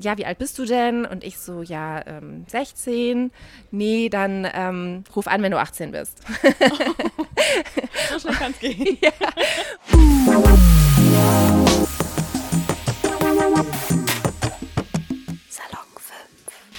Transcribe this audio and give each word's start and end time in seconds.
ja, 0.00 0.18
wie 0.18 0.26
alt 0.26 0.38
bist 0.38 0.58
du 0.58 0.64
denn? 0.64 1.04
Und 1.04 1.24
ich 1.24 1.38
so, 1.38 1.62
ja, 1.62 2.06
ähm, 2.06 2.44
16. 2.48 3.30
Nee, 3.70 4.08
dann 4.08 4.48
ähm, 4.52 5.04
ruf 5.14 5.26
an, 5.26 5.42
wenn 5.42 5.52
du 5.52 5.58
18 5.58 5.92
bist. 5.92 6.18
so 8.10 8.18
schnell 8.18 8.34
kann 8.34 8.52
es 8.52 8.58
gehen. 8.58 8.98
ja. 9.02 9.10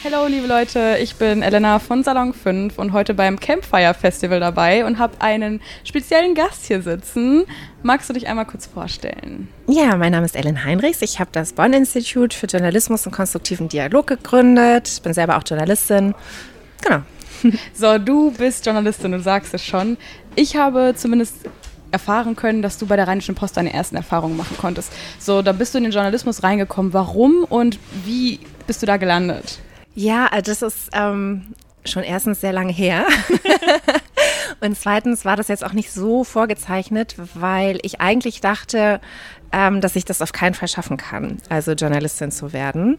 Hallo 0.03 0.25
liebe 0.25 0.47
Leute, 0.47 0.97
ich 0.99 1.17
bin 1.17 1.43
Elena 1.43 1.77
von 1.77 2.03
Salon 2.03 2.33
5 2.33 2.79
und 2.79 2.91
heute 2.91 3.13
beim 3.13 3.39
Campfire 3.39 3.93
Festival 3.93 4.39
dabei 4.39 4.83
und 4.83 4.97
habe 4.97 5.13
einen 5.19 5.61
speziellen 5.83 6.33
Gast 6.33 6.65
hier 6.65 6.81
sitzen. 6.81 7.43
Magst 7.83 8.09
du 8.09 8.13
dich 8.13 8.27
einmal 8.27 8.47
kurz 8.47 8.65
vorstellen? 8.65 9.47
Ja, 9.67 9.95
mein 9.97 10.11
Name 10.11 10.25
ist 10.25 10.35
Ellen 10.35 10.63
Heinrichs. 10.65 11.03
Ich 11.03 11.19
habe 11.19 11.29
das 11.31 11.53
Bonn 11.53 11.73
Institut 11.73 12.33
für 12.33 12.47
Journalismus 12.47 13.05
und 13.05 13.11
konstruktiven 13.11 13.69
Dialog 13.69 14.07
gegründet. 14.07 14.87
Ich 14.87 15.03
bin 15.03 15.13
selber 15.13 15.37
auch 15.37 15.43
Journalistin. 15.45 16.15
Genau. 16.81 17.01
So, 17.73 17.99
du 17.99 18.31
bist 18.31 18.65
Journalistin, 18.65 19.11
du 19.11 19.19
sagst 19.19 19.53
es 19.53 19.63
schon. 19.63 19.97
Ich 20.35 20.55
habe 20.55 20.93
zumindest 20.95 21.35
erfahren 21.91 22.35
können, 22.35 22.63
dass 22.63 22.79
du 22.79 22.87
bei 22.87 22.95
der 22.95 23.07
Rheinischen 23.07 23.35
Post 23.35 23.57
deine 23.57 23.71
ersten 23.71 23.95
Erfahrungen 23.97 24.35
machen 24.37 24.57
konntest. 24.57 24.91
So, 25.19 25.43
da 25.43 25.51
bist 25.51 25.75
du 25.75 25.77
in 25.77 25.83
den 25.83 25.93
Journalismus 25.93 26.41
reingekommen. 26.41 26.91
Warum 26.91 27.43
und 27.43 27.77
wie 28.03 28.39
bist 28.65 28.81
du 28.81 28.87
da 28.87 28.97
gelandet? 28.97 29.59
Ja, 30.01 30.27
äh, 30.31 30.41
das 30.41 30.63
ist 30.63 30.89
ähm, 30.93 31.53
schon 31.85 32.03
erstens 32.03 32.41
sehr 32.41 32.53
lange 32.53 32.73
her. 32.73 33.05
Und 34.59 34.75
zweitens 34.75 35.25
war 35.25 35.35
das 35.35 35.47
jetzt 35.47 35.63
auch 35.63 35.73
nicht 35.73 35.91
so 35.91 36.23
vorgezeichnet, 36.23 37.15
weil 37.35 37.77
ich 37.83 38.01
eigentlich 38.01 38.41
dachte, 38.41 38.99
ähm, 39.51 39.79
dass 39.79 39.95
ich 39.95 40.03
das 40.03 40.21
auf 40.21 40.33
keinen 40.33 40.55
Fall 40.55 40.67
schaffen 40.67 40.97
kann, 40.97 41.37
also 41.49 41.73
Journalistin 41.73 42.31
zu 42.31 42.51
werden. 42.51 42.97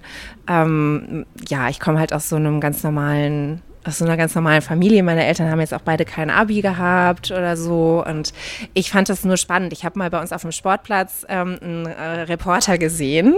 Ähm, 0.48 1.27
ja, 1.48 1.69
ich 1.69 1.80
komme 1.80 1.98
halt 1.98 2.12
aus 2.12 2.29
so 2.29 2.37
einem 2.37 2.60
ganz 2.60 2.84
normalen 2.84 3.62
aus 3.85 3.99
so 3.99 4.05
einer 4.05 4.16
ganz 4.16 4.35
normalen 4.35 4.63
Familie. 4.63 5.02
Meine 5.02 5.25
Eltern 5.25 5.51
haben 5.51 5.61
jetzt 5.61 5.75
auch 5.75 5.80
beide 5.80 6.05
kein 6.05 6.30
Abi 6.30 6.61
gehabt 6.61 7.30
oder 7.30 7.57
so. 7.57 8.05
Und 8.07 8.33
ich 8.74 8.91
fand 8.91 9.09
das 9.09 9.24
nur 9.24 9.37
spannend. 9.37 9.73
Ich 9.73 9.85
habe 9.85 9.99
mal 9.99 10.11
bei 10.11 10.21
uns 10.21 10.33
auf 10.33 10.43
dem 10.43 10.52
Sportplatz 10.52 11.27
ähm, 11.29 11.59
einen 11.61 11.87
äh, 11.87 12.23
Reporter 12.23 12.79
gesehen 12.79 13.37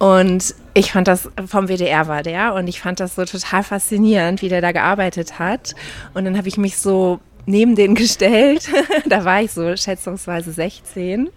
und 0.00 0.54
ich 0.74 0.92
fand 0.92 1.08
das, 1.08 1.30
vom 1.46 1.68
WDR 1.68 2.08
war 2.08 2.22
der, 2.22 2.54
und 2.54 2.66
ich 2.66 2.80
fand 2.80 2.98
das 2.98 3.14
so 3.14 3.24
total 3.24 3.62
faszinierend, 3.62 4.42
wie 4.42 4.48
der 4.48 4.60
da 4.60 4.72
gearbeitet 4.72 5.38
hat. 5.38 5.74
Und 6.14 6.24
dann 6.24 6.36
habe 6.36 6.48
ich 6.48 6.56
mich 6.56 6.76
so 6.78 7.20
neben 7.46 7.74
den 7.76 7.94
gestellt. 7.94 8.68
da 9.06 9.24
war 9.24 9.42
ich 9.42 9.52
so 9.52 9.76
schätzungsweise 9.76 10.52
16 10.52 11.30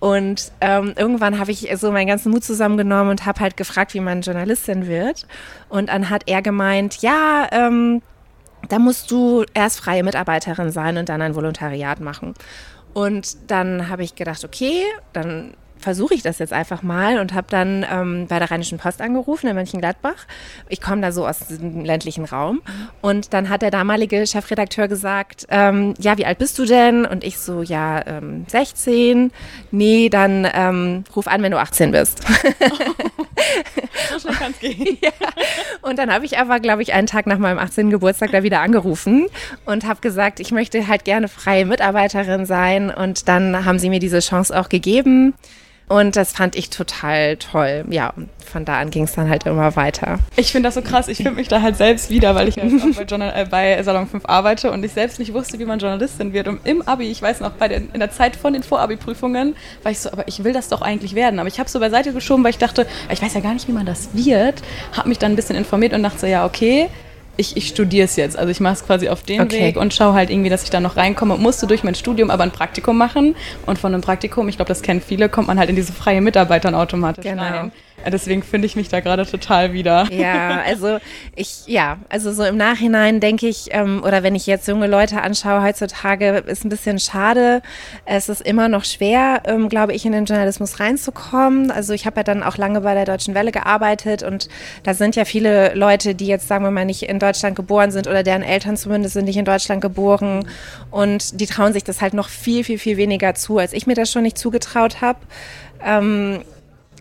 und 0.00 0.52
ähm, 0.60 0.94
irgendwann 0.96 1.38
habe 1.38 1.50
ich 1.50 1.68
so 1.76 1.90
meinen 1.90 2.06
ganzen 2.06 2.30
Mut 2.30 2.44
zusammengenommen 2.44 3.10
und 3.10 3.26
habe 3.26 3.40
halt 3.40 3.56
gefragt, 3.56 3.94
wie 3.94 4.00
man 4.00 4.22
Journalistin 4.22 4.86
wird. 4.86 5.26
Und 5.68 5.88
dann 5.88 6.08
hat 6.08 6.22
er 6.26 6.40
gemeint, 6.40 7.02
ja, 7.02 7.48
ähm, 7.50 8.02
da 8.68 8.78
musst 8.78 9.10
du 9.10 9.44
erst 9.54 9.80
freie 9.80 10.04
Mitarbeiterin 10.04 10.70
sein 10.70 10.98
und 10.98 11.08
dann 11.08 11.22
ein 11.22 11.34
Volontariat 11.34 12.00
machen. 12.00 12.34
Und 12.94 13.50
dann 13.50 13.88
habe 13.88 14.04
ich 14.04 14.14
gedacht, 14.14 14.44
okay, 14.44 14.82
dann 15.12 15.54
versuche 15.78 16.14
ich 16.14 16.22
das 16.22 16.38
jetzt 16.38 16.52
einfach 16.52 16.82
mal 16.82 17.18
und 17.18 17.34
habe 17.34 17.46
dann 17.50 17.84
ähm, 17.90 18.26
bei 18.28 18.38
der 18.38 18.50
Rheinischen 18.50 18.78
Post 18.78 19.00
angerufen 19.00 19.48
in 19.48 19.54
Mönchengladbach. 19.54 20.26
Ich 20.68 20.80
komme 20.80 21.02
da 21.02 21.12
so 21.12 21.26
aus 21.26 21.38
dem 21.48 21.84
ländlichen 21.84 22.24
Raum. 22.24 22.62
Und 23.00 23.32
dann 23.32 23.48
hat 23.48 23.62
der 23.62 23.70
damalige 23.70 24.26
Chefredakteur 24.26 24.88
gesagt, 24.88 25.46
ähm, 25.50 25.94
ja, 25.98 26.18
wie 26.18 26.26
alt 26.26 26.38
bist 26.38 26.58
du 26.58 26.64
denn? 26.64 27.04
Und 27.06 27.24
ich 27.24 27.38
so, 27.38 27.62
ja, 27.62 28.06
ähm, 28.06 28.44
16. 28.48 29.32
Nee, 29.70 30.08
dann 30.08 30.46
ähm, 30.52 31.04
ruf 31.14 31.28
an, 31.28 31.42
wenn 31.42 31.52
du 31.52 31.58
18 31.58 31.92
bist. 31.92 32.22
so 34.10 34.18
schnell 34.18 34.34
kann 34.34 34.52
es 34.52 34.58
gehen. 34.60 34.98
ja. 35.00 35.10
Und 35.82 35.98
dann 35.98 36.12
habe 36.12 36.24
ich 36.24 36.38
aber, 36.38 36.60
glaube 36.60 36.82
ich, 36.82 36.92
einen 36.92 37.06
Tag 37.06 37.26
nach 37.26 37.38
meinem 37.38 37.58
18. 37.58 37.90
Geburtstag 37.90 38.32
da 38.32 38.42
wieder 38.42 38.60
angerufen 38.60 39.26
und 39.64 39.86
habe 39.86 40.00
gesagt, 40.00 40.40
ich 40.40 40.50
möchte 40.50 40.86
halt 40.88 41.04
gerne 41.04 41.28
freie 41.28 41.64
Mitarbeiterin 41.66 42.46
sein. 42.46 42.90
Und 42.90 43.28
dann 43.28 43.64
haben 43.64 43.78
sie 43.78 43.90
mir 43.90 44.00
diese 44.00 44.20
Chance 44.20 44.58
auch 44.58 44.68
gegeben. 44.68 45.34
Und 45.88 46.16
das 46.16 46.32
fand 46.32 46.54
ich 46.54 46.70
total 46.70 47.36
toll. 47.36 47.84
Ja, 47.88 48.12
von 48.44 48.64
da 48.64 48.78
an 48.78 48.90
ging 48.90 49.04
es 49.04 49.14
dann 49.14 49.28
halt 49.28 49.46
immer 49.46 49.74
weiter. 49.76 50.18
Ich 50.36 50.52
finde 50.52 50.68
das 50.68 50.74
so 50.74 50.82
krass. 50.82 51.08
Ich 51.08 51.18
finde 51.18 51.32
mich 51.32 51.48
da 51.48 51.62
halt 51.62 51.76
selbst 51.76 52.10
wieder, 52.10 52.34
weil 52.34 52.48
ich 52.48 52.56
ja 52.56 52.64
bei, 52.64 53.16
äh, 53.16 53.46
bei, 53.50 53.82
Salon 53.82 54.06
5 54.06 54.24
arbeite 54.26 54.70
und 54.70 54.84
ich 54.84 54.92
selbst 54.92 55.18
nicht 55.18 55.32
wusste, 55.32 55.58
wie 55.58 55.64
man 55.64 55.78
Journalistin 55.78 56.32
wird. 56.32 56.48
Und 56.48 56.66
im 56.66 56.82
Abi, 56.82 57.10
ich 57.10 57.22
weiß 57.22 57.40
noch, 57.40 57.52
bei 57.52 57.68
den, 57.68 57.90
in 57.92 58.00
der 58.00 58.10
Zeit 58.10 58.36
von 58.36 58.52
den 58.52 58.62
Vorabi-Prüfungen, 58.62 59.56
war 59.82 59.92
ich 59.92 60.00
so, 60.00 60.10
aber 60.12 60.28
ich 60.28 60.44
will 60.44 60.52
das 60.52 60.68
doch 60.68 60.82
eigentlich 60.82 61.14
werden. 61.14 61.38
Aber 61.38 61.48
ich 61.48 61.58
habe 61.58 61.68
so 61.68 61.80
beiseite 61.80 62.12
geschoben, 62.12 62.44
weil 62.44 62.50
ich 62.50 62.58
dachte, 62.58 62.86
ich 63.10 63.22
weiß 63.22 63.34
ja 63.34 63.40
gar 63.40 63.54
nicht, 63.54 63.68
wie 63.68 63.72
man 63.72 63.86
das 63.86 64.10
wird. 64.12 64.62
Habe 64.92 65.08
mich 65.08 65.18
dann 65.18 65.32
ein 65.32 65.36
bisschen 65.36 65.56
informiert 65.56 65.92
und 65.94 66.02
dachte 66.02 66.18
so, 66.18 66.26
ja, 66.26 66.44
okay 66.44 66.88
ich, 67.38 67.56
ich 67.56 67.68
studiere 67.68 68.04
es 68.04 68.16
jetzt. 68.16 68.36
Also 68.36 68.50
ich 68.50 68.60
mache 68.60 68.74
es 68.74 68.84
quasi 68.84 69.08
auf 69.08 69.22
den 69.22 69.40
okay. 69.40 69.60
Weg 69.60 69.76
und 69.76 69.94
schaue 69.94 70.12
halt 70.12 70.28
irgendwie, 70.28 70.50
dass 70.50 70.64
ich 70.64 70.70
da 70.70 70.80
noch 70.80 70.96
reinkomme. 70.96 71.36
Musste 71.38 71.66
durch 71.66 71.84
mein 71.84 71.94
Studium 71.94 72.30
aber 72.30 72.42
ein 72.42 72.50
Praktikum 72.50 72.98
machen. 72.98 73.36
Und 73.64 73.78
von 73.78 73.94
einem 73.94 74.02
Praktikum, 74.02 74.48
ich 74.48 74.56
glaube, 74.56 74.68
das 74.68 74.82
kennen 74.82 75.00
viele, 75.00 75.28
kommt 75.28 75.46
man 75.46 75.58
halt 75.58 75.70
in 75.70 75.76
diese 75.76 75.92
freie 75.92 76.20
Mitarbeitern 76.20 76.74
automatisch 76.74 77.24
genau. 77.24 77.42
rein. 77.42 77.72
Deswegen 78.06 78.42
finde 78.42 78.66
ich 78.66 78.76
mich 78.76 78.88
da 78.88 79.00
gerade 79.00 79.26
total 79.26 79.72
wieder. 79.72 80.06
Ja, 80.10 80.62
also 80.66 80.98
ich, 81.34 81.66
ja, 81.66 81.98
also 82.08 82.32
so 82.32 82.44
im 82.44 82.56
Nachhinein 82.56 83.20
denke 83.20 83.46
ich, 83.48 83.68
ähm, 83.70 84.02
oder 84.04 84.22
wenn 84.22 84.34
ich 84.34 84.46
jetzt 84.46 84.66
junge 84.68 84.86
Leute 84.86 85.20
anschaue, 85.20 85.62
heutzutage 85.62 86.44
ist 86.46 86.64
ein 86.64 86.68
bisschen 86.68 86.98
schade. 86.98 87.62
Es 88.04 88.28
ist 88.28 88.40
immer 88.40 88.68
noch 88.68 88.84
schwer, 88.84 89.42
ähm, 89.44 89.68
glaube 89.68 89.92
ich, 89.92 90.06
in 90.06 90.12
den 90.12 90.24
Journalismus 90.24 90.80
reinzukommen. 90.80 91.70
Also 91.70 91.92
ich 91.92 92.06
habe 92.06 92.20
ja 92.20 92.24
dann 92.24 92.42
auch 92.42 92.56
lange 92.56 92.80
bei 92.80 92.94
der 92.94 93.04
Deutschen 93.04 93.34
Welle 93.34 93.52
gearbeitet 93.52 94.22
und 94.22 94.48
da 94.82 94.94
sind 94.94 95.16
ja 95.16 95.24
viele 95.24 95.74
Leute, 95.74 96.14
die 96.14 96.26
jetzt, 96.26 96.48
sagen 96.48 96.64
wir 96.64 96.70
mal, 96.70 96.84
nicht 96.84 97.02
in 97.02 97.18
Deutschland 97.18 97.56
geboren 97.56 97.90
sind 97.90 98.06
oder 98.06 98.22
deren 98.22 98.42
Eltern 98.42 98.76
zumindest 98.76 99.14
sind 99.14 99.26
nicht 99.26 99.36
in 99.36 99.44
Deutschland 99.44 99.80
geboren 99.80 100.46
und 100.90 101.40
die 101.40 101.46
trauen 101.46 101.72
sich 101.72 101.84
das 101.84 102.00
halt 102.00 102.14
noch 102.14 102.28
viel, 102.28 102.64
viel, 102.64 102.78
viel 102.78 102.96
weniger 102.96 103.34
zu, 103.34 103.58
als 103.58 103.72
ich 103.72 103.86
mir 103.86 103.94
das 103.94 104.10
schon 104.10 104.22
nicht 104.22 104.38
zugetraut 104.38 105.00
habe. 105.00 105.18
Ähm, 105.84 106.40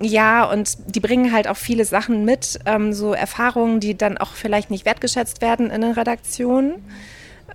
ja, 0.02 0.44
und 0.46 0.78
die 0.88 1.00
bringen 1.00 1.32
halt 1.32 1.48
auch 1.48 1.58
viele 1.58 1.86
Sachen 1.86 2.24
mit, 2.24 2.60
ähm, 2.66 2.94
so 2.94 3.14
Erfahrungen, 3.14 3.80
die 3.80 3.98
dann 3.98 4.18
auch 4.18 4.34
vielleicht 4.34 4.70
nicht 4.70 4.86
wertgeschätzt 4.86 5.42
werden 5.42 5.72
in 5.72 5.82
den 5.82 5.92
Redaktionen, 5.92 6.76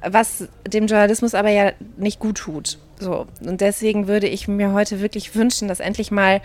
was 0.04 0.48
dem 0.66 0.86
Journalismus 0.86 1.34
aber 1.34 1.50
ja 1.50 1.72
nicht 1.96 2.18
gut 2.18 2.38
tut. 2.38 2.78
So. 2.98 3.26
Und 3.40 3.60
deswegen 3.60 4.08
würde 4.08 4.26
ich 4.26 4.48
mir 4.48 4.72
heute 4.72 5.00
wirklich 5.00 5.34
wünschen, 5.34 5.68
dass 5.68 5.80
endlich 5.80 6.10
mal 6.10 6.40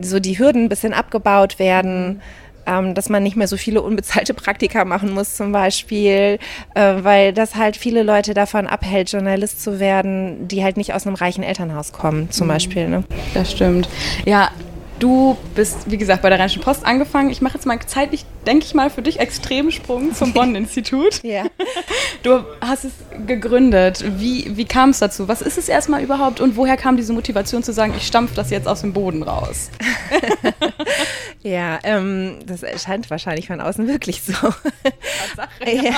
so 0.00 0.18
die 0.20 0.38
Hürden 0.38 0.64
ein 0.64 0.68
bisschen 0.68 0.94
abgebaut 0.94 1.58
werden. 1.58 2.22
Ähm, 2.66 2.94
dass 2.94 3.10
man 3.10 3.22
nicht 3.22 3.36
mehr 3.36 3.46
so 3.46 3.58
viele 3.58 3.82
unbezahlte 3.82 4.32
Praktika 4.34 4.86
machen 4.86 5.12
muss 5.12 5.36
zum 5.36 5.52
Beispiel, 5.52 6.38
äh, 6.74 6.94
weil 7.02 7.34
das 7.34 7.56
halt 7.56 7.76
viele 7.76 8.02
Leute 8.02 8.32
davon 8.32 8.66
abhält, 8.66 9.12
Journalist 9.12 9.62
zu 9.62 9.80
werden, 9.80 10.48
die 10.48 10.64
halt 10.64 10.78
nicht 10.78 10.94
aus 10.94 11.06
einem 11.06 11.14
reichen 11.14 11.44
Elternhaus 11.44 11.92
kommen 11.92 12.30
zum 12.30 12.46
mhm. 12.46 12.52
Beispiel. 12.52 12.88
Ne? 12.88 13.04
Das 13.34 13.52
stimmt. 13.52 13.86
Ja, 14.24 14.50
Du 15.00 15.36
bist, 15.54 15.90
wie 15.90 15.98
gesagt, 15.98 16.22
bei 16.22 16.30
der 16.30 16.38
Rheinischen 16.38 16.62
Post 16.62 16.86
angefangen. 16.86 17.30
Ich 17.30 17.40
mache 17.40 17.54
jetzt 17.54 17.66
mal 17.66 17.78
zeitlich, 17.84 18.24
denke 18.46 18.64
ich 18.64 18.74
mal, 18.74 18.90
für 18.90 19.02
dich 19.02 19.18
extremen 19.18 19.72
Sprung 19.72 20.14
zum 20.14 20.32
Bonn-Institut. 20.32 21.22
ja. 21.22 21.44
Du 22.22 22.44
hast 22.60 22.84
es 22.84 22.92
gegründet. 23.26 24.04
Wie, 24.18 24.56
wie 24.56 24.64
kam 24.64 24.90
es 24.90 25.00
dazu? 25.00 25.28
Was 25.28 25.42
ist 25.42 25.58
es 25.58 25.68
erstmal 25.68 26.02
überhaupt 26.02 26.40
und 26.40 26.56
woher 26.56 26.76
kam 26.76 26.96
diese 26.96 27.12
Motivation 27.12 27.62
zu 27.62 27.72
sagen, 27.72 27.92
ich 27.96 28.06
stampfe 28.06 28.34
das 28.34 28.50
jetzt 28.50 28.68
aus 28.68 28.80
dem 28.80 28.92
Boden 28.92 29.22
raus? 29.22 29.70
ja, 31.42 31.78
ähm, 31.82 32.38
das 32.46 32.62
erscheint 32.62 33.10
wahrscheinlich 33.10 33.48
von 33.48 33.60
außen 33.60 33.86
wirklich 33.88 34.22
so. 34.22 34.32
Sache, 34.32 35.50
ja. 35.66 35.82
ja. 35.82 35.96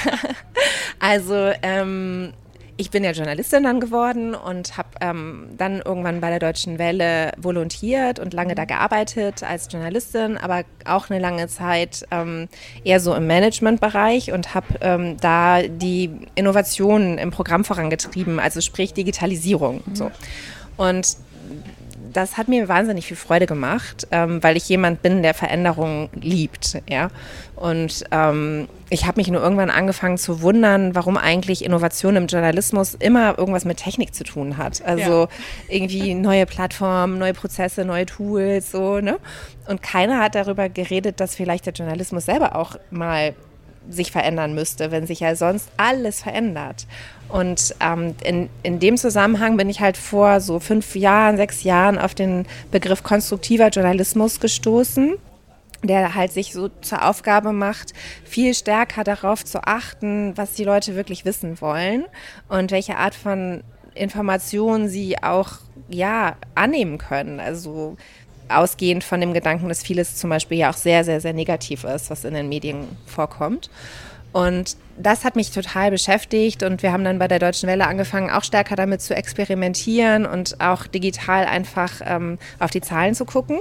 Also, 0.98 1.52
ähm, 1.62 2.32
ich 2.78 2.90
bin 2.90 3.04
ja 3.04 3.12
Journalistin 3.12 3.62
dann 3.62 3.80
geworden 3.80 4.34
und 4.34 4.76
habe 4.76 4.88
ähm, 5.00 5.48
dann 5.56 5.80
irgendwann 5.80 6.20
bei 6.20 6.28
der 6.30 6.38
Deutschen 6.38 6.78
Welle 6.78 7.32
volontiert 7.38 8.18
und 8.18 8.34
lange 8.34 8.54
da 8.54 8.62
mhm. 8.62 8.68
gearbeitet 8.68 9.42
als 9.42 9.68
Journalistin, 9.70 10.36
aber 10.36 10.64
auch 10.84 11.08
eine 11.08 11.18
lange 11.18 11.48
Zeit 11.48 12.04
ähm, 12.10 12.48
eher 12.84 13.00
so 13.00 13.14
im 13.14 13.26
Managementbereich 13.26 14.32
und 14.32 14.54
habe 14.54 14.66
ähm, 14.82 15.16
da 15.20 15.62
die 15.62 16.10
Innovationen 16.34 17.18
im 17.18 17.30
Programm 17.30 17.64
vorangetrieben, 17.64 18.38
also 18.38 18.60
sprich 18.60 18.92
Digitalisierung. 18.92 19.82
Mhm. 19.86 19.96
So. 19.96 20.10
Und 20.76 21.16
das 22.16 22.36
hat 22.38 22.48
mir 22.48 22.68
wahnsinnig 22.68 23.06
viel 23.06 23.16
Freude 23.16 23.46
gemacht, 23.46 24.06
ähm, 24.10 24.42
weil 24.42 24.56
ich 24.56 24.68
jemand 24.68 25.02
bin, 25.02 25.22
der 25.22 25.34
Veränderungen 25.34 26.08
liebt. 26.14 26.82
Ja? 26.88 27.10
Und 27.56 28.04
ähm, 28.10 28.68
ich 28.88 29.06
habe 29.06 29.18
mich 29.20 29.28
nur 29.28 29.42
irgendwann 29.42 29.70
angefangen 29.70 30.16
zu 30.16 30.40
wundern, 30.40 30.94
warum 30.94 31.16
eigentlich 31.16 31.64
Innovation 31.64 32.16
im 32.16 32.26
Journalismus 32.26 32.94
immer 32.94 33.38
irgendwas 33.38 33.64
mit 33.64 33.76
Technik 33.76 34.14
zu 34.14 34.24
tun 34.24 34.56
hat. 34.56 34.82
Also 34.84 35.22
ja. 35.22 35.28
irgendwie 35.68 36.14
neue 36.14 36.46
Plattformen, 36.46 37.18
neue 37.18 37.34
Prozesse, 37.34 37.84
neue 37.84 38.06
Tools, 38.06 38.70
so, 38.70 39.00
ne? 39.00 39.18
Und 39.68 39.82
keiner 39.82 40.20
hat 40.20 40.34
darüber 40.34 40.68
geredet, 40.68 41.20
dass 41.20 41.34
vielleicht 41.34 41.66
der 41.66 41.72
Journalismus 41.72 42.24
selber 42.24 42.56
auch 42.56 42.76
mal 42.90 43.34
sich 43.88 44.12
verändern 44.12 44.54
müsste, 44.54 44.90
wenn 44.90 45.06
sich 45.06 45.20
ja 45.20 45.34
sonst 45.36 45.68
alles 45.76 46.22
verändert. 46.22 46.86
Und 47.28 47.74
ähm, 47.80 48.14
in, 48.22 48.48
in 48.62 48.78
dem 48.78 48.96
Zusammenhang 48.96 49.56
bin 49.56 49.68
ich 49.68 49.80
halt 49.80 49.96
vor 49.96 50.40
so 50.40 50.60
fünf 50.60 50.94
Jahren, 50.94 51.36
sechs 51.36 51.64
Jahren 51.64 51.98
auf 51.98 52.14
den 52.14 52.46
Begriff 52.70 53.02
konstruktiver 53.02 53.68
Journalismus 53.68 54.40
gestoßen 54.40 55.16
der 55.82 56.14
halt 56.14 56.32
sich 56.32 56.52
so 56.52 56.68
zur 56.80 57.06
Aufgabe 57.06 57.52
macht, 57.52 57.92
viel 58.24 58.54
stärker 58.54 59.04
darauf 59.04 59.44
zu 59.44 59.62
achten, 59.64 60.36
was 60.36 60.54
die 60.54 60.64
Leute 60.64 60.96
wirklich 60.96 61.24
wissen 61.24 61.60
wollen 61.60 62.04
und 62.48 62.70
welche 62.70 62.96
Art 62.96 63.14
von 63.14 63.62
Informationen 63.94 64.88
sie 64.88 65.22
auch 65.22 65.50
ja 65.88 66.36
annehmen 66.54 66.98
können. 66.98 67.40
Also 67.40 67.96
ausgehend 68.48 69.04
von 69.04 69.20
dem 69.20 69.32
Gedanken, 69.32 69.68
dass 69.68 69.82
vieles 69.82 70.16
zum 70.16 70.30
Beispiel 70.30 70.58
ja 70.58 70.70
auch 70.70 70.76
sehr, 70.76 71.04
sehr, 71.04 71.20
sehr 71.20 71.32
negativ 71.32 71.84
ist, 71.84 72.10
was 72.10 72.24
in 72.24 72.34
den 72.34 72.48
Medien 72.48 72.86
vorkommt. 73.06 73.70
Und 74.32 74.76
das 74.98 75.24
hat 75.24 75.34
mich 75.34 75.50
total 75.50 75.90
beschäftigt 75.90 76.62
und 76.62 76.82
wir 76.82 76.92
haben 76.92 77.04
dann 77.04 77.18
bei 77.18 77.26
der 77.26 77.38
Deutschen 77.38 77.68
Welle 77.68 77.86
angefangen, 77.86 78.30
auch 78.30 78.44
stärker 78.44 78.76
damit 78.76 79.00
zu 79.00 79.14
experimentieren 79.16 80.26
und 80.26 80.60
auch 80.60 80.86
digital 80.86 81.46
einfach 81.46 82.02
ähm, 82.04 82.38
auf 82.58 82.70
die 82.70 82.82
Zahlen 82.82 83.14
zu 83.14 83.24
gucken. 83.24 83.58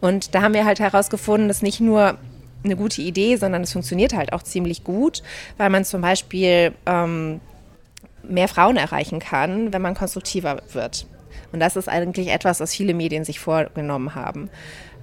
Und 0.00 0.34
da 0.34 0.42
haben 0.42 0.52
wir 0.52 0.66
halt 0.66 0.78
herausgefunden, 0.78 1.48
dass 1.48 1.62
nicht 1.62 1.80
nur 1.80 2.18
eine 2.64 2.76
gute 2.76 3.00
Idee, 3.00 3.36
sondern 3.36 3.62
es 3.62 3.72
funktioniert 3.72 4.14
halt 4.14 4.32
auch 4.34 4.42
ziemlich 4.42 4.84
gut, 4.84 5.22
weil 5.56 5.70
man 5.70 5.84
zum 5.84 6.02
Beispiel 6.02 6.74
ähm, 6.84 7.40
mehr 8.22 8.48
Frauen 8.48 8.76
erreichen 8.76 9.20
kann, 9.20 9.72
wenn 9.72 9.80
man 9.82 9.94
konstruktiver 9.94 10.62
wird. 10.72 11.06
Und 11.52 11.60
das 11.60 11.76
ist 11.76 11.88
eigentlich 11.88 12.28
etwas, 12.28 12.60
was 12.60 12.74
viele 12.74 12.94
Medien 12.94 13.24
sich 13.24 13.40
vorgenommen 13.40 14.14
haben. 14.14 14.50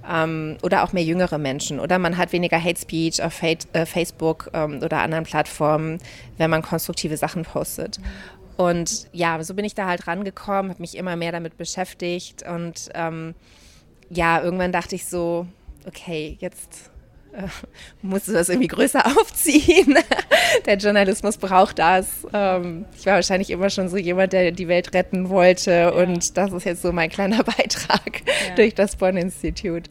Ähm, 0.08 0.56
oder 0.62 0.84
auch 0.84 0.92
mehr 0.92 1.02
jüngere 1.02 1.38
Menschen. 1.38 1.80
Oder 1.80 1.98
man 1.98 2.16
hat 2.16 2.32
weniger 2.32 2.62
Hate 2.62 2.80
Speech 2.80 3.22
auf 3.22 3.42
äh, 3.42 3.86
Facebook 3.86 4.50
ähm, 4.54 4.80
oder 4.82 4.98
anderen 4.98 5.24
Plattformen, 5.24 5.98
wenn 6.38 6.50
man 6.50 6.62
konstruktive 6.62 7.16
Sachen 7.16 7.42
postet. 7.42 8.00
Und 8.56 9.06
ja, 9.12 9.42
so 9.44 9.54
bin 9.54 9.64
ich 9.64 9.74
da 9.74 9.86
halt 9.86 10.06
rangekommen, 10.08 10.70
habe 10.70 10.82
mich 10.82 10.96
immer 10.96 11.14
mehr 11.14 11.32
damit 11.32 11.56
beschäftigt. 11.56 12.42
Und 12.42 12.88
ähm, 12.94 13.34
ja, 14.10 14.42
irgendwann 14.42 14.72
dachte 14.72 14.96
ich 14.96 15.06
so, 15.06 15.46
okay, 15.86 16.36
jetzt 16.40 16.90
äh, 17.32 17.42
musst 18.02 18.28
du 18.28 18.32
das 18.32 18.48
irgendwie 18.48 18.68
größer 18.68 19.04
aufziehen. 19.18 19.96
der 20.66 20.76
Journalismus 20.76 21.36
braucht 21.36 21.78
das. 21.78 22.06
Ähm, 22.32 22.84
ich 22.98 23.06
war 23.06 23.14
wahrscheinlich 23.14 23.50
immer 23.50 23.70
schon 23.70 23.88
so 23.88 23.96
jemand, 23.96 24.32
der 24.32 24.52
die 24.52 24.68
Welt 24.68 24.94
retten 24.94 25.28
wollte 25.28 25.70
ja. 25.70 25.88
und 25.90 26.36
das 26.36 26.52
ist 26.52 26.64
jetzt 26.64 26.82
so 26.82 26.92
mein 26.92 27.10
kleiner 27.10 27.42
Beitrag 27.44 28.22
ja. 28.26 28.54
durch 28.56 28.74
das 28.74 28.96
Bonn-Institut. 28.96 29.84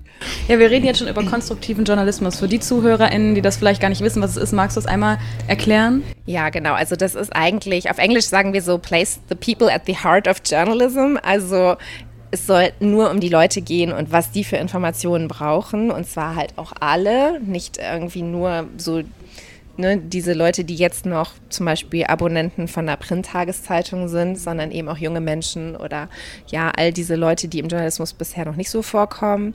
Ja, 0.48 0.60
wir 0.60 0.70
reden 0.70 0.86
jetzt 0.86 1.00
schon 1.00 1.08
über 1.08 1.24
konstruktiven 1.24 1.86
Journalismus. 1.86 2.40
Für 2.40 2.48
die 2.48 2.60
ZuhörerInnen, 2.60 3.36
die 3.36 3.42
das 3.42 3.58
vielleicht 3.58 3.82
gar 3.82 3.90
nicht 3.90 4.02
wissen, 4.02 4.22
was 4.22 4.32
es 4.32 4.38
ist, 4.38 4.52
magst 4.54 4.78
du 4.78 4.80
es 4.80 4.86
einmal 4.86 5.18
erklären? 5.48 6.04
Ja, 6.26 6.50
genau. 6.50 6.74
Also 6.74 6.96
das 6.96 7.16
ist 7.16 7.36
eigentlich, 7.36 7.90
auf 7.90 7.98
Englisch 7.98 8.26
sagen 8.26 8.54
wir 8.54 8.62
so, 8.62 8.78
place 8.78 9.20
the 9.30 9.36
people 9.36 9.74
at 9.74 9.84
the 9.86 9.96
heart 9.98 10.28
of 10.28 10.38
journalism. 10.46 11.18
Also 11.22 11.76
es 12.32 12.46
soll 12.46 12.72
nur 12.80 13.10
um 13.10 13.20
die 13.20 13.30
Leute 13.30 13.62
gehen 13.62 13.92
und 13.92 14.12
was 14.12 14.32
die 14.32 14.44
für 14.44 14.58
Informationen 14.58 15.28
brauchen. 15.28 15.92
Und 15.92 16.08
zwar 16.08 16.36
halt 16.36 16.54
auch 16.58 16.74
alle, 16.80 17.40
nicht 17.40 17.78
irgendwie 17.78 18.22
nur 18.22 18.68
so 18.78 19.04
ne, 19.78 19.98
diese 19.98 20.34
Leute, 20.34 20.64
die 20.64 20.76
jetzt 20.76 21.06
noch 21.06 21.32
zum 21.50 21.66
Beispiel 21.66 22.06
Abonnenten 22.06 22.68
von 22.68 22.88
einer 22.88 22.98
Print-Tageszeitung 22.98 24.08
sind, 24.08 24.38
sondern 24.38 24.72
eben 24.72 24.90
auch 24.90 24.98
junge 24.98 25.22
Menschen 25.22 25.76
oder 25.76 26.10
ja, 26.48 26.72
all 26.76 26.92
diese 26.92 27.16
Leute, 27.16 27.48
die 27.48 27.60
im 27.60 27.68
Journalismus 27.68 28.14
bisher 28.14 28.46
noch 28.46 28.56
nicht 28.56 28.70
so 28.70 28.82
vorkommen. 28.82 29.54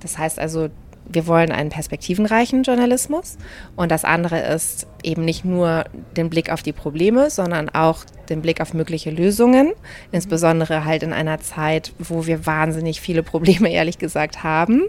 Das 0.00 0.18
heißt 0.18 0.38
also, 0.38 0.68
wir 1.08 1.26
wollen 1.26 1.50
einen 1.50 1.70
perspektivenreichen 1.70 2.62
Journalismus. 2.62 3.38
Und 3.76 3.90
das 3.90 4.04
andere 4.04 4.40
ist 4.40 4.86
eben 5.02 5.24
nicht 5.24 5.44
nur 5.44 5.84
den 6.16 6.28
Blick 6.28 6.50
auf 6.50 6.62
die 6.62 6.72
Probleme, 6.72 7.30
sondern 7.30 7.68
auch 7.68 8.04
den 8.28 8.42
Blick 8.42 8.60
auf 8.60 8.74
mögliche 8.74 9.10
Lösungen. 9.10 9.72
Insbesondere 10.12 10.84
halt 10.84 11.02
in 11.02 11.12
einer 11.12 11.40
Zeit, 11.40 11.92
wo 11.98 12.26
wir 12.26 12.46
wahnsinnig 12.46 13.00
viele 13.00 13.22
Probleme, 13.22 13.68
ehrlich 13.72 13.98
gesagt, 13.98 14.42
haben. 14.42 14.84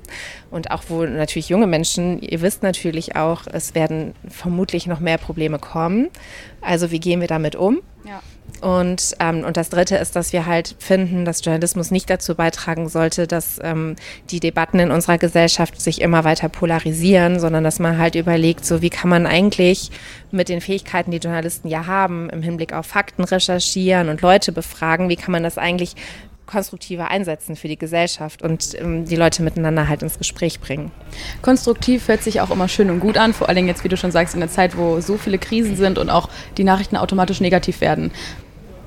Und 0.51 0.71
auch 0.71 0.83
wo 0.89 1.03
natürlich 1.05 1.49
junge 1.49 1.67
Menschen, 1.67 2.21
ihr 2.21 2.41
wisst 2.41 2.63
natürlich 2.63 3.15
auch, 3.15 3.43
es 3.51 3.75
werden 3.75 4.13
vermutlich 4.27 4.87
noch 4.87 4.99
mehr 4.99 5.17
Probleme 5.17 5.59
kommen. 5.59 6.09
Also 6.61 6.91
wie 6.91 6.99
gehen 6.99 7.21
wir 7.21 7.27
damit 7.27 7.55
um? 7.55 7.81
Ja. 8.05 8.21
Und, 8.61 9.15
ähm, 9.19 9.43
und 9.43 9.57
das 9.57 9.69
Dritte 9.69 9.97
ist, 9.97 10.15
dass 10.15 10.33
wir 10.33 10.45
halt 10.45 10.75
finden, 10.79 11.25
dass 11.25 11.43
Journalismus 11.43 11.91
nicht 11.91 12.09
dazu 12.09 12.35
beitragen 12.35 12.89
sollte, 12.89 13.27
dass 13.27 13.59
ähm, 13.63 13.95
die 14.29 14.39
Debatten 14.39 14.79
in 14.79 14.91
unserer 14.91 15.17
Gesellschaft 15.17 15.79
sich 15.79 16.01
immer 16.01 16.23
weiter 16.23 16.49
polarisieren, 16.49 17.39
sondern 17.39 17.63
dass 17.63 17.79
man 17.79 17.97
halt 17.97 18.15
überlegt, 18.15 18.65
so 18.65 18.81
wie 18.81 18.89
kann 18.89 19.09
man 19.09 19.25
eigentlich 19.25 19.91
mit 20.31 20.49
den 20.49 20.61
Fähigkeiten, 20.61 21.11
die 21.11 21.17
Journalisten 21.17 21.67
ja 21.67 21.85
haben, 21.87 22.29
im 22.29 22.41
Hinblick 22.41 22.73
auf 22.73 22.85
Fakten 22.85 23.23
recherchieren 23.23 24.09
und 24.09 24.21
Leute 24.21 24.51
befragen, 24.51 25.09
wie 25.09 25.15
kann 25.15 25.31
man 25.31 25.43
das 25.43 25.57
eigentlich 25.57 25.95
konstruktiver 26.49 27.09
einsetzen 27.09 27.55
für 27.55 27.67
die 27.67 27.77
Gesellschaft 27.77 28.41
und 28.41 28.79
ähm, 28.79 29.05
die 29.05 29.15
Leute 29.15 29.43
miteinander 29.43 29.87
halt 29.87 30.01
ins 30.01 30.17
Gespräch 30.17 30.59
bringen. 30.59 30.91
Konstruktiv 31.41 32.07
hört 32.07 32.23
sich 32.23 32.41
auch 32.41 32.49
immer 32.49 32.67
schön 32.67 32.89
und 32.89 32.99
gut 32.99 33.17
an, 33.17 33.33
vor 33.33 33.49
allem 33.49 33.67
jetzt, 33.67 33.83
wie 33.83 33.87
du 33.87 33.97
schon 33.97 34.11
sagst, 34.11 34.33
in 34.33 34.39
der 34.39 34.49
Zeit, 34.49 34.75
wo 34.75 34.99
so 34.99 35.17
viele 35.17 35.37
Krisen 35.37 35.75
sind 35.75 35.97
und 35.97 36.09
auch 36.09 36.27
die 36.57 36.63
Nachrichten 36.63 36.97
automatisch 36.97 37.39
negativ 37.39 37.81
werden. 37.81 38.11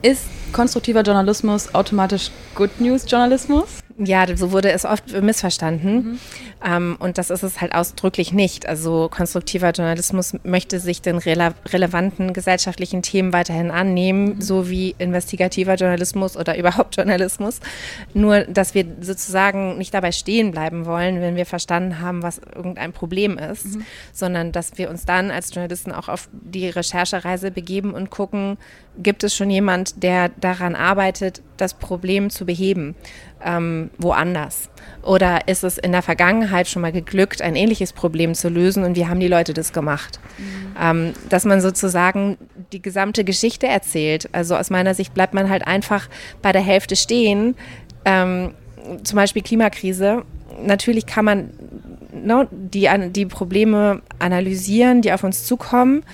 Ist 0.02 0.24
konstruktiver 0.52 1.02
Journalismus 1.02 1.74
automatisch 1.74 2.30
Good 2.54 2.80
News 2.80 3.04
Journalismus? 3.10 3.82
Ja, 3.98 4.24
so 4.36 4.52
wurde 4.52 4.70
es 4.70 4.84
oft 4.84 5.20
missverstanden. 5.20 5.94
Mhm. 5.94 6.18
Ähm, 6.64 6.96
und 6.98 7.18
das 7.18 7.30
ist 7.30 7.42
es 7.42 7.60
halt 7.60 7.74
ausdrücklich 7.74 8.32
nicht. 8.32 8.66
Also 8.66 9.08
konstruktiver 9.10 9.70
Journalismus 9.70 10.34
möchte 10.44 10.80
sich 10.80 11.02
den 11.02 11.18
rele 11.18 11.54
relevanten 11.68 12.32
gesellschaftlichen 12.32 13.02
Themen 13.02 13.32
weiterhin 13.32 13.70
annehmen, 13.70 14.36
mhm. 14.36 14.40
so 14.40 14.70
wie 14.70 14.94
investigativer 14.98 15.74
Journalismus 15.74 16.36
oder 16.36 16.56
überhaupt 16.62 16.96
Journalismus. 16.96 17.60
Nur, 18.14 18.40
dass 18.42 18.74
wir 18.74 18.86
sozusagen 19.00 19.78
nicht 19.78 19.92
dabei 19.92 20.12
stehen 20.12 20.52
bleiben 20.52 20.86
wollen, 20.86 21.20
wenn 21.20 21.36
wir 21.36 21.46
verstanden 21.46 22.00
haben, 22.00 22.22
was 22.22 22.40
irgendein 22.54 22.92
Problem 22.92 23.38
ist, 23.38 23.76
mhm. 23.76 23.84
sondern 24.12 24.52
dass 24.52 24.78
wir 24.78 24.88
uns 24.90 25.04
dann 25.04 25.30
als 25.30 25.54
Journalisten 25.54 25.92
auch 25.92 26.08
auf 26.08 26.28
die 26.32 26.68
Recherchereise 26.68 27.50
begeben 27.50 27.92
und 27.92 28.10
gucken, 28.10 28.56
gibt 28.98 29.24
es 29.24 29.34
schon 29.34 29.50
jemand, 29.50 30.02
der 30.02 30.28
daran 30.42 30.74
arbeitet, 30.74 31.42
das 31.56 31.74
Problem 31.74 32.30
zu 32.30 32.44
beheben? 32.44 32.94
ähm, 33.44 33.90
woanders? 33.98 34.68
Oder 35.02 35.48
ist 35.48 35.64
es 35.64 35.78
in 35.78 35.92
der 35.92 36.02
Vergangenheit 36.02 36.68
schon 36.68 36.82
mal 36.82 36.92
geglückt, 36.92 37.42
ein 37.42 37.56
ähnliches 37.56 37.92
Problem 37.92 38.34
zu 38.34 38.48
lösen 38.48 38.84
und 38.84 38.96
wie 38.96 39.06
haben 39.06 39.20
die 39.20 39.28
Leute 39.28 39.52
das 39.54 39.72
gemacht? 39.72 40.20
Mhm. 40.38 40.76
Ähm, 40.80 41.12
dass 41.28 41.44
man 41.44 41.60
sozusagen 41.60 42.38
die 42.72 42.82
gesamte 42.82 43.24
Geschichte 43.24 43.66
erzählt. 43.66 44.28
Also 44.32 44.56
aus 44.56 44.70
meiner 44.70 44.94
Sicht 44.94 45.14
bleibt 45.14 45.34
man 45.34 45.50
halt 45.50 45.66
einfach 45.66 46.08
bei 46.40 46.52
der 46.52 46.62
Hälfte 46.62 46.96
stehen. 46.96 47.56
Ähm, 48.04 48.54
zum 49.04 49.16
Beispiel 49.16 49.42
Klimakrise. 49.42 50.22
Natürlich 50.64 51.06
kann 51.06 51.24
man 51.24 51.50
no, 52.12 52.42
ne, 52.42 52.48
die, 52.50 52.88
die 53.10 53.26
Probleme 53.26 54.02
analysieren, 54.18 55.02
die 55.02 55.12
auf 55.12 55.24
uns 55.24 55.44
zukommen. 55.44 56.04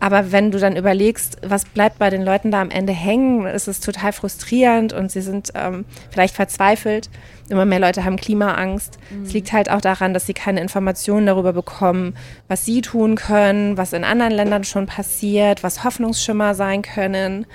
Aber 0.00 0.30
wenn 0.30 0.50
du 0.50 0.58
dann 0.58 0.76
überlegst, 0.76 1.38
was 1.42 1.64
bleibt 1.64 1.98
bei 1.98 2.10
den 2.10 2.22
Leuten 2.22 2.50
da 2.50 2.60
am 2.60 2.70
Ende 2.70 2.92
hängen, 2.92 3.46
ist 3.46 3.66
es 3.66 3.80
total 3.80 4.12
frustrierend 4.12 4.92
und 4.92 5.10
sie 5.10 5.20
sind 5.20 5.50
ähm, 5.54 5.84
vielleicht 6.10 6.34
verzweifelt. 6.34 7.10
Immer 7.48 7.64
mehr 7.64 7.80
Leute 7.80 8.04
haben 8.04 8.16
Klimaangst. 8.16 8.98
Mhm. 9.10 9.24
Es 9.24 9.32
liegt 9.32 9.52
halt 9.52 9.70
auch 9.70 9.80
daran, 9.80 10.14
dass 10.14 10.26
sie 10.26 10.34
keine 10.34 10.60
Informationen 10.60 11.26
darüber 11.26 11.52
bekommen, 11.52 12.14
was 12.46 12.64
sie 12.64 12.80
tun 12.80 13.16
können, 13.16 13.76
was 13.76 13.92
in 13.92 14.04
anderen 14.04 14.32
Ländern 14.32 14.64
schon 14.64 14.86
passiert, 14.86 15.62
was 15.62 15.82
Hoffnungsschimmer 15.82 16.54
sein 16.54 16.82
können. 16.82 17.46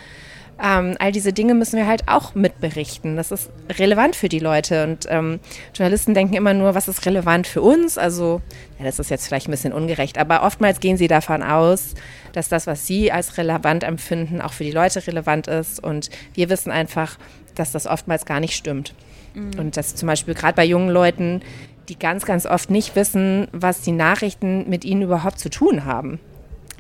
Ähm, 0.61 0.95
all 0.99 1.11
diese 1.11 1.33
Dinge 1.33 1.55
müssen 1.55 1.77
wir 1.77 1.87
halt 1.87 2.07
auch 2.07 2.35
mitberichten. 2.35 3.15
Das 3.15 3.31
ist 3.31 3.49
relevant 3.79 4.15
für 4.15 4.29
die 4.29 4.39
Leute. 4.39 4.83
Und 4.83 5.07
ähm, 5.09 5.39
Journalisten 5.73 6.13
denken 6.13 6.35
immer 6.35 6.53
nur, 6.53 6.75
was 6.75 6.87
ist 6.87 7.05
relevant 7.05 7.47
für 7.47 7.61
uns? 7.61 7.97
Also, 7.97 8.41
ja, 8.77 8.85
das 8.85 8.99
ist 8.99 9.09
jetzt 9.09 9.27
vielleicht 9.27 9.47
ein 9.47 9.51
bisschen 9.51 9.73
ungerecht, 9.73 10.17
aber 10.17 10.43
oftmals 10.43 10.79
gehen 10.79 10.97
sie 10.97 11.07
davon 11.07 11.41
aus, 11.41 11.95
dass 12.33 12.49
das, 12.49 12.67
was 12.67 12.85
sie 12.85 13.11
als 13.11 13.37
relevant 13.37 13.83
empfinden, 13.83 14.41
auch 14.41 14.53
für 14.53 14.63
die 14.63 14.71
Leute 14.71 15.05
relevant 15.05 15.47
ist. 15.47 15.83
Und 15.83 16.09
wir 16.33 16.49
wissen 16.49 16.71
einfach, 16.71 17.17
dass 17.55 17.71
das 17.71 17.87
oftmals 17.87 18.25
gar 18.25 18.39
nicht 18.39 18.55
stimmt. 18.55 18.93
Mhm. 19.33 19.59
Und 19.59 19.77
dass 19.77 19.95
zum 19.95 20.07
Beispiel 20.07 20.35
gerade 20.35 20.55
bei 20.55 20.65
jungen 20.65 20.89
Leuten, 20.89 21.41
die 21.89 21.97
ganz, 21.97 22.25
ganz 22.25 22.45
oft 22.45 22.69
nicht 22.69 22.95
wissen, 22.95 23.47
was 23.51 23.81
die 23.81 23.91
Nachrichten 23.91 24.69
mit 24.69 24.85
ihnen 24.85 25.01
überhaupt 25.01 25.39
zu 25.39 25.49
tun 25.49 25.83
haben 25.85 26.19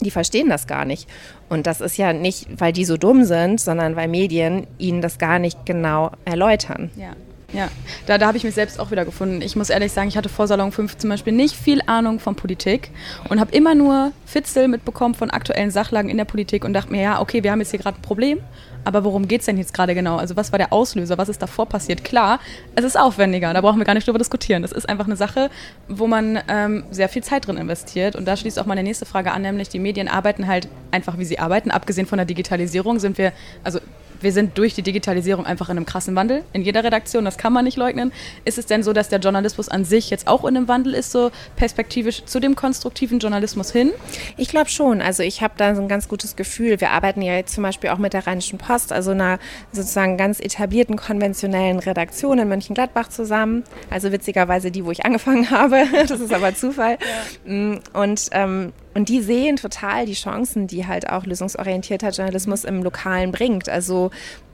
die 0.01 0.11
verstehen 0.11 0.49
das 0.49 0.67
gar 0.67 0.85
nicht. 0.85 1.09
Und 1.49 1.67
das 1.67 1.81
ist 1.81 1.97
ja 1.97 2.13
nicht, 2.13 2.47
weil 2.59 2.73
die 2.73 2.85
so 2.85 2.97
dumm 2.97 3.25
sind, 3.25 3.59
sondern 3.59 3.95
weil 3.95 4.07
Medien 4.07 4.67
ihnen 4.77 5.01
das 5.01 5.17
gar 5.17 5.39
nicht 5.39 5.65
genau 5.65 6.11
erläutern. 6.25 6.91
Ja. 6.95 7.15
Ja, 7.53 7.69
da, 8.07 8.17
da 8.17 8.27
habe 8.27 8.37
ich 8.37 8.43
mich 8.43 8.55
selbst 8.55 8.79
auch 8.79 8.89
wieder 8.89 9.05
gefunden. 9.05 9.41
Ich 9.43 9.55
muss 9.55 9.69
ehrlich 9.69 9.91
sagen, 9.91 10.07
ich 10.07 10.17
hatte 10.17 10.27
vor 10.27 10.47
Salon 10.47 10.71
5 10.71 10.97
zum 10.97 11.09
Beispiel 11.11 11.33
nicht 11.33 11.55
viel 11.55 11.81
Ahnung 11.85 12.19
von 12.19 12.35
Politik 12.35 12.89
und 13.29 13.39
habe 13.39 13.55
immer 13.55 13.75
nur 13.75 14.11
Fitzel 14.25 14.67
mitbekommen 14.67 15.13
von 15.13 15.29
aktuellen 15.29 15.69
Sachlagen 15.69 16.09
in 16.09 16.17
der 16.17 16.25
Politik 16.25 16.65
und 16.65 16.73
dachte 16.73 16.91
mir, 16.91 17.03
ja, 17.03 17.21
okay, 17.21 17.43
wir 17.43 17.51
haben 17.51 17.59
jetzt 17.59 17.69
hier 17.69 17.79
gerade 17.79 17.99
ein 17.99 18.01
Problem, 18.01 18.39
aber 18.85 19.03
worum 19.03 19.27
geht 19.27 19.41
es 19.41 19.45
denn 19.45 19.57
jetzt 19.57 19.73
gerade 19.73 19.93
genau? 19.93 20.17
Also 20.17 20.35
was 20.35 20.51
war 20.51 20.57
der 20.57 20.73
Auslöser? 20.73 21.17
Was 21.19 21.29
ist 21.29 21.41
davor 21.41 21.67
passiert? 21.67 22.03
Klar, 22.03 22.39
es 22.75 22.83
ist 22.83 22.97
aufwendiger, 22.97 23.53
da 23.53 23.61
brauchen 23.61 23.77
wir 23.77 23.85
gar 23.85 23.93
nicht 23.93 24.07
drüber 24.07 24.17
diskutieren. 24.17 24.63
Das 24.63 24.71
ist 24.71 24.89
einfach 24.89 25.05
eine 25.05 25.15
Sache, 25.15 25.51
wo 25.87 26.07
man 26.07 26.39
ähm, 26.47 26.83
sehr 26.89 27.07
viel 27.07 27.23
Zeit 27.23 27.45
drin 27.45 27.57
investiert. 27.57 28.15
Und 28.15 28.25
da 28.25 28.35
schließt 28.35 28.59
auch 28.59 28.65
meine 28.65 28.81
nächste 28.81 29.05
Frage 29.05 29.31
an, 29.31 29.43
nämlich 29.43 29.69
die 29.69 29.79
Medien 29.79 30.07
arbeiten 30.07 30.47
halt 30.47 30.67
einfach, 30.89 31.19
wie 31.19 31.25
sie 31.25 31.37
arbeiten. 31.37 31.69
Abgesehen 31.69 32.07
von 32.07 32.17
der 32.17 32.25
Digitalisierung 32.25 32.99
sind 32.99 33.19
wir, 33.19 33.31
also 33.63 33.79
wir 34.23 34.31
sind 34.31 34.57
durch 34.57 34.73
die 34.73 34.81
Digitalisierung 34.81 35.45
einfach 35.45 35.69
in 35.69 35.77
einem 35.77 35.85
krassen 35.85 36.15
Wandel, 36.15 36.43
in 36.53 36.61
jeder 36.61 36.83
Redaktion, 36.83 37.25
das 37.25 37.37
kann 37.37 37.53
man 37.53 37.65
nicht 37.65 37.77
leugnen. 37.77 38.11
Ist 38.45 38.57
es 38.57 38.65
denn 38.65 38.83
so, 38.83 38.93
dass 38.93 39.09
der 39.09 39.19
Journalismus 39.19 39.69
an 39.69 39.85
sich 39.85 40.09
jetzt 40.09 40.27
auch 40.27 40.43
in 40.45 40.55
einem 40.55 40.67
Wandel 40.67 40.93
ist, 40.93 41.11
so 41.11 41.31
perspektivisch 41.55 42.25
zu 42.25 42.39
dem 42.39 42.55
konstruktiven 42.55 43.19
Journalismus 43.19 43.71
hin? 43.71 43.91
Ich 44.37 44.49
glaube 44.49 44.69
schon. 44.69 45.01
Also 45.01 45.23
ich 45.23 45.41
habe 45.41 45.53
da 45.57 45.75
so 45.75 45.81
ein 45.81 45.87
ganz 45.87 46.07
gutes 46.07 46.35
Gefühl. 46.35 46.79
Wir 46.81 46.91
arbeiten 46.91 47.21
ja 47.21 47.35
jetzt 47.35 47.53
zum 47.53 47.63
Beispiel 47.63 47.89
auch 47.89 47.97
mit 47.97 48.13
der 48.13 48.25
Rheinischen 48.25 48.57
Post, 48.57 48.91
also 48.91 49.11
einer 49.11 49.39
sozusagen 49.71 50.17
ganz 50.17 50.39
etablierten 50.39 50.95
konventionellen 50.95 51.79
Redaktion 51.79 52.39
in 52.39 52.47
Mönchengladbach 52.47 53.09
zusammen. 53.09 53.63
Also 53.89 54.11
witzigerweise 54.11 54.71
die, 54.71 54.85
wo 54.85 54.91
ich 54.91 55.05
angefangen 55.05 55.49
habe. 55.51 55.83
Das 56.07 56.19
ist 56.19 56.33
aber 56.33 56.55
Zufall. 56.55 56.97
Ja. 57.45 57.51
Mm, 57.53 57.79
und 57.93 58.29
ähm, 58.31 58.73
und 58.93 59.09
die 59.09 59.21
sehen 59.21 59.55
total 59.55 60.05
die 60.05 60.13
Chancen, 60.13 60.67
die 60.67 60.85
halt 60.87 61.09
auch 61.09 61.25
lösungsorientierter 61.25 62.09
Journalismus 62.09 62.63
im 62.63 62.83
Lokalen 62.83 63.31
bringt. 63.31 63.69
Also 63.69 64.11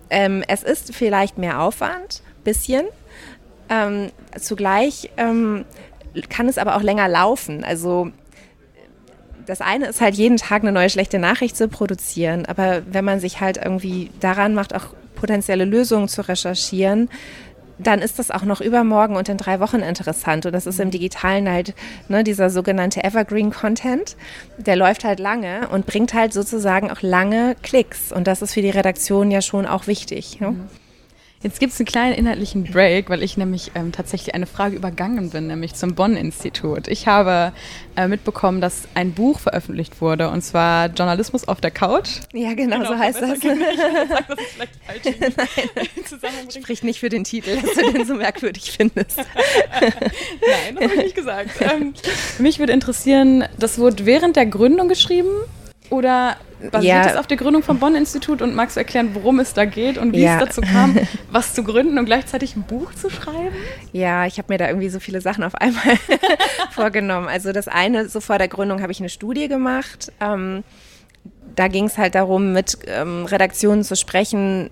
ähm, 0.10 0.44
es 0.48 0.64
ist 0.64 0.94
vielleicht 0.94 1.38
mehr 1.38 1.62
Aufwand, 1.62 2.22
bisschen. 2.44 2.86
Ähm, 3.70 4.12
zugleich 4.40 5.10
ähm, 5.18 5.66
kann 6.30 6.48
es 6.48 6.58
aber 6.58 6.76
auch 6.76 6.82
länger 6.82 7.08
laufen. 7.08 7.64
Also 7.64 8.12
das 9.46 9.62
eine 9.62 9.88
ist 9.88 10.02
halt 10.02 10.16
jeden 10.16 10.38
Tag 10.38 10.62
eine 10.62 10.72
neue 10.72 10.90
schlechte 10.90 11.20
Nachricht 11.20 11.58
zu 11.58 11.68
produzieren, 11.68 12.46
aber 12.46 12.84
wenn 12.92 13.04
man 13.04 13.20
sich 13.20 13.42
halt 13.42 13.58
irgendwie 13.58 14.12
daran 14.20 14.54
macht, 14.54 14.76
auch 14.76 14.94
potenzielle 15.16 15.66
Lösungen 15.66 16.08
zu 16.08 16.28
recherchieren, 16.28 17.10
dann 17.80 18.00
ist 18.00 18.20
das 18.20 18.30
auch 18.30 18.44
noch 18.44 18.62
übermorgen 18.62 19.16
und 19.16 19.30
in 19.30 19.38
drei 19.38 19.60
Wochen 19.60 19.80
interessant. 19.80 20.46
Und 20.46 20.54
das 20.54 20.68
ist 20.68 20.80
im 20.80 20.92
Digitalen 20.92 21.50
halt 21.50 21.74
ne, 22.10 22.24
dieser 22.24 22.50
sogenannte 22.50 23.04
Evergreen 23.04 23.52
Content. 23.52 24.16
Der 24.58 24.76
läuft 24.76 25.04
halt 25.04 25.20
lange 25.20 25.70
und 25.70 25.86
bringt 25.86 26.14
halt 26.14 26.34
sozusagen 26.34 26.92
auch 26.92 27.02
lange 27.02 27.56
Klicks. 27.64 28.12
Und 28.12 28.28
das 28.28 28.42
ist 28.42 28.54
für 28.54 28.62
die 28.62 28.70
Redaktion 28.70 29.32
ja 29.32 29.42
schon 29.42 29.66
auch 29.66 29.88
wichtig. 29.88 30.40
Ne? 30.40 30.52
Mhm. 30.52 30.68
Jetzt 31.42 31.62
gibt 31.62 31.72
es 31.72 31.80
einen 31.80 31.86
kleinen 31.86 32.16
inhaltlichen 32.16 32.66
Break, 32.66 33.10
weil 33.10 33.24
ich 33.24 33.38
nämlich 33.38 33.72
ähm, 33.74 33.94
tatsächlich 33.94 34.36
eine 34.36 34.46
Frage 34.46 34.76
übergangen 34.76 35.30
bin, 35.30 35.48
nämlich 35.48 35.74
zum 35.74 35.96
Bonn-Institut. 35.96 36.90
Ich 36.90 37.08
habe 37.08 37.54
äh, 37.96 38.10
mitbekommen, 38.10 38.60
dass 38.60 38.90
ein 38.94 39.14
Buch 39.14 39.40
veröffentlicht 39.40 40.02
wurde, 40.02 40.30
und 40.32 40.42
zwar 40.42 40.88
Journalismus 40.88 41.48
auf 41.48 41.62
der 41.62 41.72
Couch. 41.72 42.10
Ja, 42.34 42.54
genau, 42.56 42.80
genau 42.80 42.90
so 42.90 43.00
heißt 43.00 43.22
das. 43.22 43.32
Ist 43.32 43.44
Nein, 43.46 43.58
Sprich 46.50 46.84
nicht 46.84 47.00
für 47.00 47.08
den 47.08 47.24
Titel, 47.24 47.56
dass 47.62 47.74
du 47.74 47.94
den 47.94 48.06
so 48.06 48.16
merkwürdig 48.16 48.72
findest. 48.72 49.18
Nein, 49.80 50.76
das 50.76 50.84
habe 50.84 50.96
ich 50.96 51.04
nicht 51.04 51.16
gesagt. 51.16 51.52
Ähm, 51.70 51.94
mich 52.40 52.58
würde 52.58 52.74
interessieren, 52.74 53.44
das 53.60 53.78
wurde 53.78 54.06
während 54.06 54.36
der 54.36 54.48
Gründung 54.48 54.88
geschrieben 54.88 55.30
oder 55.90 56.38
basiert 56.72 56.84
ja. 56.84 57.04
das 57.04 57.16
auf 57.16 57.28
der 57.28 57.38
Gründung 57.38 57.64
vom 57.64 57.80
Bonn-Institut 57.80 58.42
und 58.42 58.54
magst 58.54 58.76
du 58.76 58.82
erklären, 58.82 59.12
worum 59.14 59.40
es 59.40 59.54
da 59.54 59.66
geht 59.66 59.98
und 59.98 60.14
wie 60.14 60.22
ja. 60.22 60.38
es 60.38 60.46
dazu 60.46 60.62
kam, 60.62 60.98
was 61.32 61.54
zu 61.54 61.64
gründen 61.64 61.98
und 61.98 62.06
gleichzeitig 62.06 62.56
ein 62.56 62.64
Buch 62.64 62.94
zu 62.94 63.10
schreiben? 63.10 63.56
Ja, 63.94 64.26
ich 64.26 64.38
habe 64.38 64.52
mir 64.52 64.58
da 64.58 64.68
irgendwie 64.68 64.90
so 64.90 65.00
viele 65.00 65.22
Sachen 65.22 65.44
auf 65.44 65.56
einmal 65.56 65.96
vorgenommen. 66.72 67.28
Also 67.28 67.52
das 67.54 67.68
eine, 67.68 68.10
so 68.10 68.20
vor 68.20 68.38
der 68.38 68.48
Gründung 68.48 68.82
habe 68.82 68.92
ich 68.92 69.00
eine 69.00 69.10
Studie 69.10 69.48
gemacht. 69.48 70.12
Ähm, 70.20 70.64
da 71.56 71.68
ging 71.68 71.86
es 71.86 71.98
halt 71.98 72.16
darum, 72.16 72.54
mit 72.54 72.78
ähm, 72.88 73.26
Redaktionen 73.26 73.84
zu 73.84 73.96
sprechen, 73.96 74.70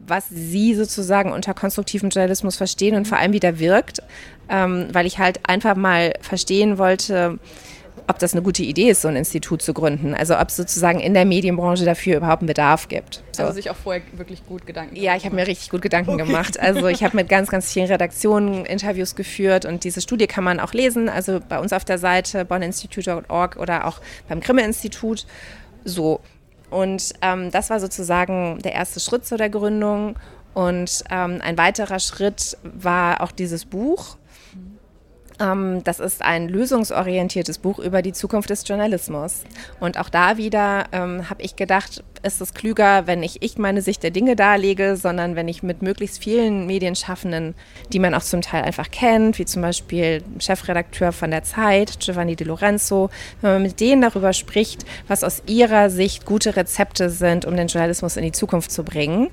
was 0.00 0.28
sie 0.28 0.74
sozusagen 0.74 1.32
unter 1.32 1.54
konstruktivem 1.54 2.10
Journalismus 2.10 2.56
verstehen 2.56 2.96
und 2.96 3.06
vor 3.06 3.18
allem 3.18 3.32
wie 3.32 3.40
der 3.40 3.58
wirkt, 3.58 4.00
ähm, 4.48 4.88
weil 4.92 5.06
ich 5.06 5.18
halt 5.18 5.48
einfach 5.48 5.76
mal 5.76 6.14
verstehen 6.20 6.78
wollte, 6.78 7.38
ob 8.08 8.18
das 8.18 8.32
eine 8.32 8.42
gute 8.42 8.62
Idee 8.62 8.88
ist, 8.88 9.02
so 9.02 9.08
ein 9.08 9.16
Institut 9.16 9.60
zu 9.60 9.74
gründen. 9.74 10.14
Also 10.14 10.38
ob 10.38 10.48
es 10.48 10.56
sozusagen 10.56 10.98
in 10.98 11.12
der 11.12 11.26
Medienbranche 11.26 11.84
dafür 11.84 12.16
überhaupt 12.16 12.40
einen 12.40 12.46
Bedarf 12.46 12.88
gibt. 12.88 13.22
So. 13.32 13.42
Also 13.42 13.54
sich 13.54 13.70
auch 13.70 13.76
vorher 13.76 14.02
wirklich 14.12 14.46
gut 14.46 14.66
Gedanken 14.66 14.94
gemacht. 14.94 15.04
Ja, 15.04 15.16
ich 15.16 15.26
habe 15.26 15.36
mir 15.36 15.46
richtig 15.46 15.68
gut 15.68 15.82
Gedanken 15.82 16.12
okay. 16.12 16.24
gemacht. 16.24 16.58
Also 16.58 16.86
ich 16.86 17.04
habe 17.04 17.16
mit 17.16 17.28
ganz, 17.28 17.50
ganz 17.50 17.70
vielen 17.70 17.86
Redaktionen 17.86 18.64
Interviews 18.64 19.14
geführt 19.14 19.66
und 19.66 19.84
diese 19.84 20.00
Studie 20.00 20.26
kann 20.26 20.42
man 20.42 20.58
auch 20.58 20.72
lesen. 20.72 21.08
Also 21.08 21.40
bei 21.46 21.58
uns 21.58 21.72
auf 21.72 21.84
der 21.84 21.98
Seite 21.98 22.44
bonninstitute.org 22.44 23.56
oder 23.56 23.86
auch 23.86 24.00
beim 24.28 24.40
Grimme-Institut. 24.40 25.26
So. 25.84 26.20
Und 26.70 27.12
ähm, 27.22 27.50
das 27.50 27.70
war 27.70 27.78
sozusagen 27.78 28.58
der 28.64 28.72
erste 28.72 29.00
Schritt 29.00 29.26
zu 29.26 29.36
der 29.36 29.50
Gründung. 29.50 30.16
Und 30.54 31.04
ähm, 31.10 31.40
ein 31.42 31.56
weiterer 31.58 32.00
Schritt 32.00 32.56
war 32.62 33.20
auch 33.20 33.32
dieses 33.32 33.64
Buch 33.64 34.17
das 35.38 36.00
ist 36.00 36.22
ein 36.22 36.48
lösungsorientiertes 36.48 37.58
Buch 37.58 37.78
über 37.78 38.02
die 38.02 38.12
Zukunft 38.12 38.50
des 38.50 38.66
Journalismus. 38.66 39.44
Und 39.78 39.98
auch 39.98 40.08
da 40.08 40.36
wieder 40.36 40.86
ähm, 40.90 41.30
habe 41.30 41.42
ich 41.42 41.54
gedacht, 41.54 42.02
ist 42.24 42.40
es 42.40 42.54
klüger, 42.54 43.06
wenn 43.06 43.20
nicht 43.20 43.38
ich 43.40 43.56
meine 43.56 43.80
Sicht 43.80 44.02
der 44.02 44.10
Dinge 44.10 44.34
darlege, 44.34 44.96
sondern 44.96 45.36
wenn 45.36 45.46
ich 45.46 45.62
mit 45.62 45.80
möglichst 45.80 46.22
vielen 46.22 46.66
Medienschaffenden, 46.66 47.54
die 47.92 48.00
man 48.00 48.14
auch 48.14 48.22
zum 48.22 48.42
Teil 48.42 48.64
einfach 48.64 48.90
kennt, 48.90 49.38
wie 49.38 49.44
zum 49.44 49.62
Beispiel 49.62 50.24
Chefredakteur 50.40 51.12
von 51.12 51.30
der 51.30 51.44
Zeit, 51.44 52.00
Giovanni 52.00 52.34
Di 52.34 52.42
Lorenzo, 52.44 53.10
wenn 53.40 53.52
man 53.52 53.62
mit 53.62 53.78
denen 53.78 54.02
darüber 54.02 54.32
spricht, 54.32 54.84
was 55.06 55.22
aus 55.22 55.42
ihrer 55.46 55.90
Sicht 55.90 56.26
gute 56.26 56.56
Rezepte 56.56 57.10
sind, 57.10 57.44
um 57.44 57.56
den 57.56 57.68
Journalismus 57.68 58.16
in 58.16 58.24
die 58.24 58.32
Zukunft 58.32 58.72
zu 58.72 58.82
bringen. 58.82 59.30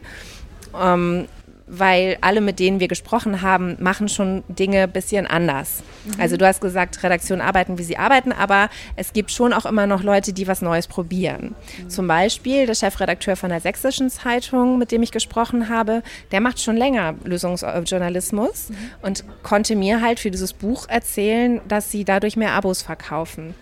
Ähm, 0.79 1.27
weil 1.67 2.17
alle, 2.21 2.41
mit 2.41 2.59
denen 2.59 2.79
wir 2.79 2.87
gesprochen 2.87 3.41
haben, 3.41 3.77
machen 3.79 4.07
schon 4.07 4.43
Dinge 4.47 4.83
ein 4.83 4.91
bisschen 4.91 5.25
anders. 5.25 5.83
Mhm. 6.05 6.21
Also 6.21 6.37
du 6.37 6.45
hast 6.45 6.61
gesagt, 6.61 7.01
Redaktionen 7.03 7.41
arbeiten, 7.41 7.77
wie 7.77 7.83
sie 7.83 7.97
arbeiten, 7.97 8.31
aber 8.31 8.69
es 8.95 9.13
gibt 9.13 9.31
schon 9.31 9.53
auch 9.53 9.65
immer 9.65 9.87
noch 9.87 10.03
Leute, 10.03 10.33
die 10.33 10.47
was 10.47 10.61
Neues 10.61 10.87
probieren. 10.87 11.55
Mhm. 11.83 11.89
Zum 11.89 12.07
Beispiel 12.07 12.65
der 12.65 12.75
Chefredakteur 12.75 13.35
von 13.35 13.49
der 13.49 13.61
Sächsischen 13.61 14.09
Zeitung, 14.09 14.77
mit 14.77 14.91
dem 14.91 15.01
ich 15.03 15.11
gesprochen 15.11 15.69
habe, 15.69 16.03
der 16.31 16.41
macht 16.41 16.61
schon 16.61 16.77
länger 16.77 17.15
Lösungsjournalismus 17.23 18.69
mhm. 18.69 18.75
und 19.01 19.23
konnte 19.43 19.75
mir 19.75 20.01
halt 20.01 20.19
für 20.19 20.31
dieses 20.31 20.53
Buch 20.53 20.87
erzählen, 20.87 21.61
dass 21.67 21.91
sie 21.91 22.05
dadurch 22.05 22.35
mehr 22.35 22.51
Abos 22.51 22.81
verkaufen. 22.81 23.55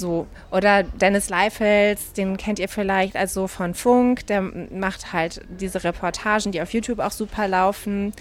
So. 0.00 0.26
Oder 0.50 0.82
Dennis 0.82 1.28
Leifels, 1.28 2.12
den 2.14 2.36
kennt 2.36 2.58
ihr 2.58 2.68
vielleicht 2.68 3.16
also 3.16 3.46
von 3.46 3.74
Funk, 3.74 4.26
der 4.26 4.42
macht 4.42 5.12
halt 5.12 5.42
diese 5.48 5.84
Reportagen, 5.84 6.50
die 6.50 6.60
auf 6.60 6.72
YouTube 6.72 6.98
auch 6.98 7.12
super 7.12 7.46
laufen. 7.46 8.12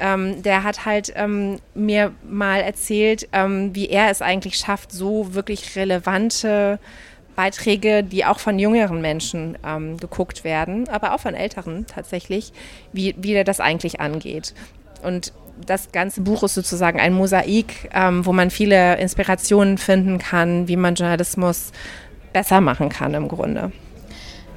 Ähm, 0.00 0.42
der 0.42 0.64
hat 0.64 0.84
halt 0.84 1.12
ähm, 1.14 1.60
mir 1.74 2.12
mal 2.28 2.60
erzählt, 2.60 3.28
ähm, 3.32 3.74
wie 3.74 3.88
er 3.88 4.10
es 4.10 4.20
eigentlich 4.20 4.56
schafft, 4.56 4.90
so 4.92 5.34
wirklich 5.34 5.76
relevante 5.76 6.78
Beiträge, 7.36 8.02
die 8.02 8.24
auch 8.24 8.38
von 8.38 8.58
jüngeren 8.58 9.00
Menschen 9.00 9.56
ähm, 9.64 9.96
geguckt 9.98 10.44
werden, 10.44 10.88
aber 10.88 11.14
auch 11.14 11.20
von 11.20 11.34
älteren 11.34 11.86
tatsächlich, 11.86 12.52
wie, 12.92 13.14
wie 13.18 13.32
er 13.32 13.44
das 13.44 13.60
eigentlich 13.60 14.00
angeht. 14.00 14.54
Und 15.02 15.32
das 15.66 15.92
ganze 15.92 16.20
Buch 16.20 16.42
ist 16.42 16.54
sozusagen 16.54 17.00
ein 17.00 17.12
Mosaik, 17.12 17.90
ähm, 17.92 18.26
wo 18.26 18.32
man 18.32 18.50
viele 18.50 18.98
Inspirationen 18.98 19.78
finden 19.78 20.18
kann, 20.18 20.68
wie 20.68 20.76
man 20.76 20.94
Journalismus 20.94 21.72
besser 22.32 22.60
machen 22.60 22.88
kann 22.88 23.14
im 23.14 23.28
Grunde. 23.28 23.72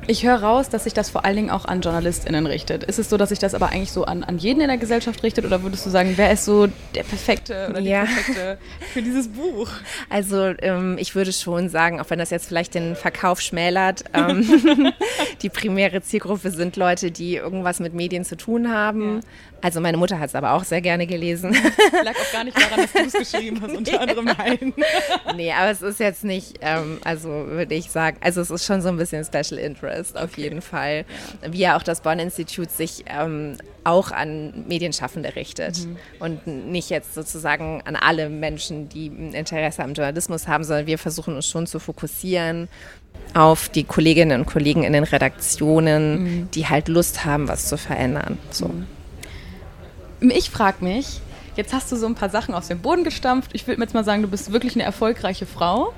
Ich 0.08 0.24
höre 0.24 0.36
raus, 0.36 0.70
dass 0.70 0.84
sich 0.84 0.94
das 0.94 1.10
vor 1.10 1.26
allen 1.26 1.36
Dingen 1.36 1.50
auch 1.50 1.66
an 1.66 1.82
JournalistInnen 1.82 2.46
richtet. 2.46 2.84
Ist 2.84 3.00
es 3.00 3.10
so, 3.10 3.18
dass 3.18 3.30
sich 3.30 3.40
das 3.40 3.56
aber 3.56 3.70
eigentlich 3.70 3.92
so 3.92 4.06
an, 4.06 4.24
an 4.24 4.38
jeden 4.38 4.62
in 4.62 4.68
der 4.68 4.78
Gesellschaft 4.78 5.24
richtet 5.24 5.46
oder 5.46 5.64
würdest 5.64 5.84
du 5.84 5.90
sagen, 5.90 6.14
wer 6.16 6.32
ist 6.32 6.46
so 6.46 6.68
der 6.94 7.02
Perfekte 7.02 7.68
oder 7.72 7.82
die 7.82 7.90
ja. 7.90 8.06
Perfekte 8.06 8.60
für 8.94 9.02
dieses 9.02 9.28
Buch? 9.30 9.70
Also 10.10 10.54
ähm, 10.60 10.98
ich 11.00 11.16
würde 11.16 11.34
schon 11.34 11.68
sagen, 11.70 12.00
auch 12.00 12.10
wenn 12.10 12.20
das 12.20 12.30
jetzt 12.30 12.48
vielleicht 12.48 12.76
den 12.76 12.96
Verkauf 12.96 13.42
schmälert, 13.42 14.04
ähm, 14.14 14.94
die 15.42 15.50
primäre 15.50 16.02
Zielgruppe 16.02 16.52
sind 16.52 16.76
Leute, 16.76 17.12
die 17.12 17.36
irgendwas 17.36 17.80
mit 17.80 17.94
Medien 17.94 18.24
zu 18.24 18.38
tun 18.38 18.72
haben. 18.72 19.16
Ja. 19.16 19.20
Also 19.62 19.82
meine 19.82 19.98
Mutter 19.98 20.20
hat 20.20 20.30
es 20.30 20.36
aber 20.36 20.54
auch 20.54 20.64
sehr 20.64 20.82
gerne 20.82 21.08
gelesen. 21.08 21.56
Lag 22.04 22.16
auch 22.16 22.32
gar 22.32 22.44
nicht 22.44 22.56
daran, 22.56 22.82
dass 22.82 22.94
du 22.94 23.00
es 23.20 23.32
geschrieben 23.32 23.60
hast, 23.62 23.76
unter 23.76 24.00
anderem 24.00 24.26
nein. 24.26 24.74
nee, 25.36 25.52
aber 25.52 25.72
es 25.72 25.82
ist 25.82 26.00
jetzt 26.00 26.24
nicht, 26.24 26.60
ähm, 26.62 27.00
also 27.04 27.30
würde 27.30 27.74
ich 27.74 27.90
sagen, 27.90 28.18
also 28.22 28.42
es 28.42 28.52
ist 28.52 28.66
schon 28.66 28.82
so 28.82 28.90
ein 28.90 28.98
bisschen 28.98 29.26
Special 29.26 29.60
Interest 29.60 29.95
auf 29.96 30.32
okay. 30.32 30.42
jeden 30.42 30.62
Fall. 30.62 31.06
Wie 31.50 31.60
ja 31.60 31.78
auch 31.78 31.84
das 31.84 32.02
Bonn-Institut 32.02 32.72
sich 32.72 33.06
ähm, 33.08 33.58
auch 33.84 34.12
an 34.12 34.66
Medienschaffende 34.68 35.36
richtet 35.36 35.86
mhm. 35.86 35.98
und 36.20 36.48
nicht 36.48 36.90
jetzt 36.90 37.14
sozusagen 37.14 37.82
an 37.86 37.96
alle 37.96 38.30
Menschen, 38.30 38.90
die 38.90 39.08
Interesse 39.08 39.84
am 39.84 39.94
Journalismus 39.94 40.48
haben, 40.48 40.64
sondern 40.64 40.88
wir 40.88 40.98
versuchen 40.98 41.36
uns 41.36 41.48
schon 41.48 41.68
zu 41.68 41.80
fokussieren 41.80 42.68
auf 43.34 43.70
die 43.70 43.84
Kolleginnen 43.84 44.42
und 44.42 44.46
Kollegen 44.46 44.84
in 44.84 44.94
den 44.94 45.04
Redaktionen, 45.04 46.24
mhm. 46.24 46.52
die 46.52 46.68
halt 46.68 46.88
Lust 46.88 47.26
haben, 47.26 47.48
was 47.48 47.68
zu 47.68 47.78
verändern. 47.78 48.38
So. 48.52 48.68
Mhm 48.68 48.88
ich 50.32 50.50
frage 50.50 50.84
mich, 50.84 51.20
jetzt 51.56 51.74
hast 51.74 51.92
du 51.92 51.96
so 51.96 52.06
ein 52.06 52.16
paar 52.16 52.30
Sachen 52.30 52.54
aus 52.54 52.68
dem 52.68 52.80
Boden 52.80 53.04
gestampft. 53.04 53.52
Ich 53.54 53.68
würde 53.68 53.82
jetzt 53.82 53.94
mal 53.94 54.04
sagen, 54.04 54.22
du 54.22 54.28
bist 54.28 54.52
wirklich 54.52 54.76
eine 54.76 54.84
erfolgreiche 54.84 55.46
Frau. 55.46 55.94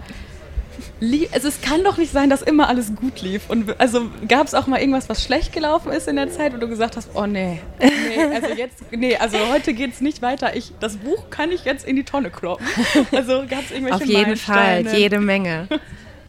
Also 1.31 1.47
es 1.47 1.61
kann 1.61 1.83
doch 1.83 1.97
nicht 1.97 2.11
sein, 2.11 2.29
dass 2.29 2.41
immer 2.41 2.69
alles 2.69 2.95
gut 2.95 3.21
lief. 3.21 3.49
Und 3.49 3.79
also 3.79 4.09
gab 4.27 4.47
es 4.47 4.53
auch 4.53 4.67
mal 4.67 4.79
irgendwas, 4.79 5.09
was 5.09 5.23
schlecht 5.23 5.53
gelaufen 5.53 5.91
ist 5.91 6.07
in 6.07 6.15
der 6.15 6.29
Zeit, 6.29 6.53
wo 6.53 6.57
du 6.57 6.67
gesagt 6.67 6.95
hast, 6.95 7.09
oh 7.13 7.25
nee, 7.25 7.59
nee, 7.79 8.23
also 8.33 8.53
jetzt, 8.55 8.77
nee, 8.91 9.15
also 9.15 9.37
heute 9.51 9.73
geht 9.73 9.93
es 9.93 10.01
nicht 10.01 10.21
weiter. 10.21 10.55
Ich, 10.55 10.71
das 10.79 10.97
Buch 10.97 11.29
kann 11.29 11.51
ich 11.51 11.65
jetzt 11.65 11.85
in 11.87 11.95
die 11.95 12.03
Tonne 12.03 12.29
kloppen. 12.29 12.65
Also 13.11 13.43
gab 13.49 13.63
es 13.63 13.71
irgendwelche 13.71 13.95
Auf 13.95 14.05
jeden 14.05 14.35
Fall, 14.35 14.87
jede 14.87 15.19
Menge. 15.19 15.67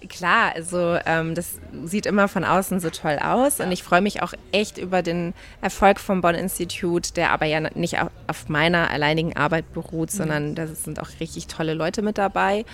Klar, 0.09 0.53
also 0.55 0.99
ähm, 1.07 1.35
das 1.35 1.59
sieht 1.85 2.07
immer 2.07 2.29
von 2.29 2.45
außen 2.45 2.81
so 2.81 2.91
toll 2.91 3.19
aus 3.23 3.61
und 3.61 3.73
ich 3.73 3.83
freue 3.83 4.00
mich 4.00 4.23
auch 4.23 4.33
echt 4.53 4.79
über 4.79 5.03
den 5.03 5.35
Erfolg 5.61 6.00
vom 6.00 6.21
Bonn-Institut, 6.21 7.17
der 7.17 7.31
aber 7.31 7.47
ja 7.47 7.61
nicht 7.61 8.00
auf, 8.00 8.11
auf 8.27 8.49
meiner 8.49 8.91
alleinigen 8.91 9.37
Arbeit 9.37 9.73
beruht, 9.73 10.12
mhm. 10.12 10.17
sondern 10.17 10.55
da 10.55 10.67
sind 10.67 11.00
auch 11.00 11.09
richtig 11.21 11.47
tolle 11.47 11.75
Leute 11.75 12.03
mit 12.03 12.19
dabei. 12.19 12.65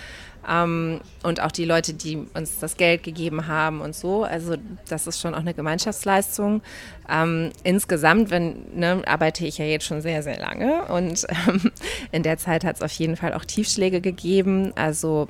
Ähm, 0.47 1.01
und 1.23 1.41
auch 1.41 1.51
die 1.51 1.65
Leute, 1.65 1.93
die 1.93 2.17
uns 2.33 2.59
das 2.59 2.77
Geld 2.77 3.03
gegeben 3.03 3.47
haben 3.47 3.81
und 3.81 3.95
so. 3.95 4.23
Also 4.23 4.55
das 4.87 5.07
ist 5.07 5.19
schon 5.19 5.33
auch 5.33 5.39
eine 5.39 5.53
Gemeinschaftsleistung. 5.53 6.61
Ähm, 7.09 7.51
insgesamt 7.63 8.29
wenn, 8.29 8.57
ne, 8.75 9.01
arbeite 9.05 9.45
ich 9.45 9.57
ja 9.57 9.65
jetzt 9.65 9.85
schon 9.85 10.01
sehr, 10.01 10.21
sehr 10.23 10.39
lange 10.39 10.85
und 10.85 11.25
ähm, 11.47 11.71
in 12.11 12.23
der 12.23 12.37
Zeit 12.37 12.63
hat 12.63 12.77
es 12.77 12.81
auf 12.81 12.91
jeden 12.91 13.15
Fall 13.15 13.33
auch 13.33 13.45
Tiefschläge 13.45 14.01
gegeben. 14.01 14.71
Also 14.75 15.27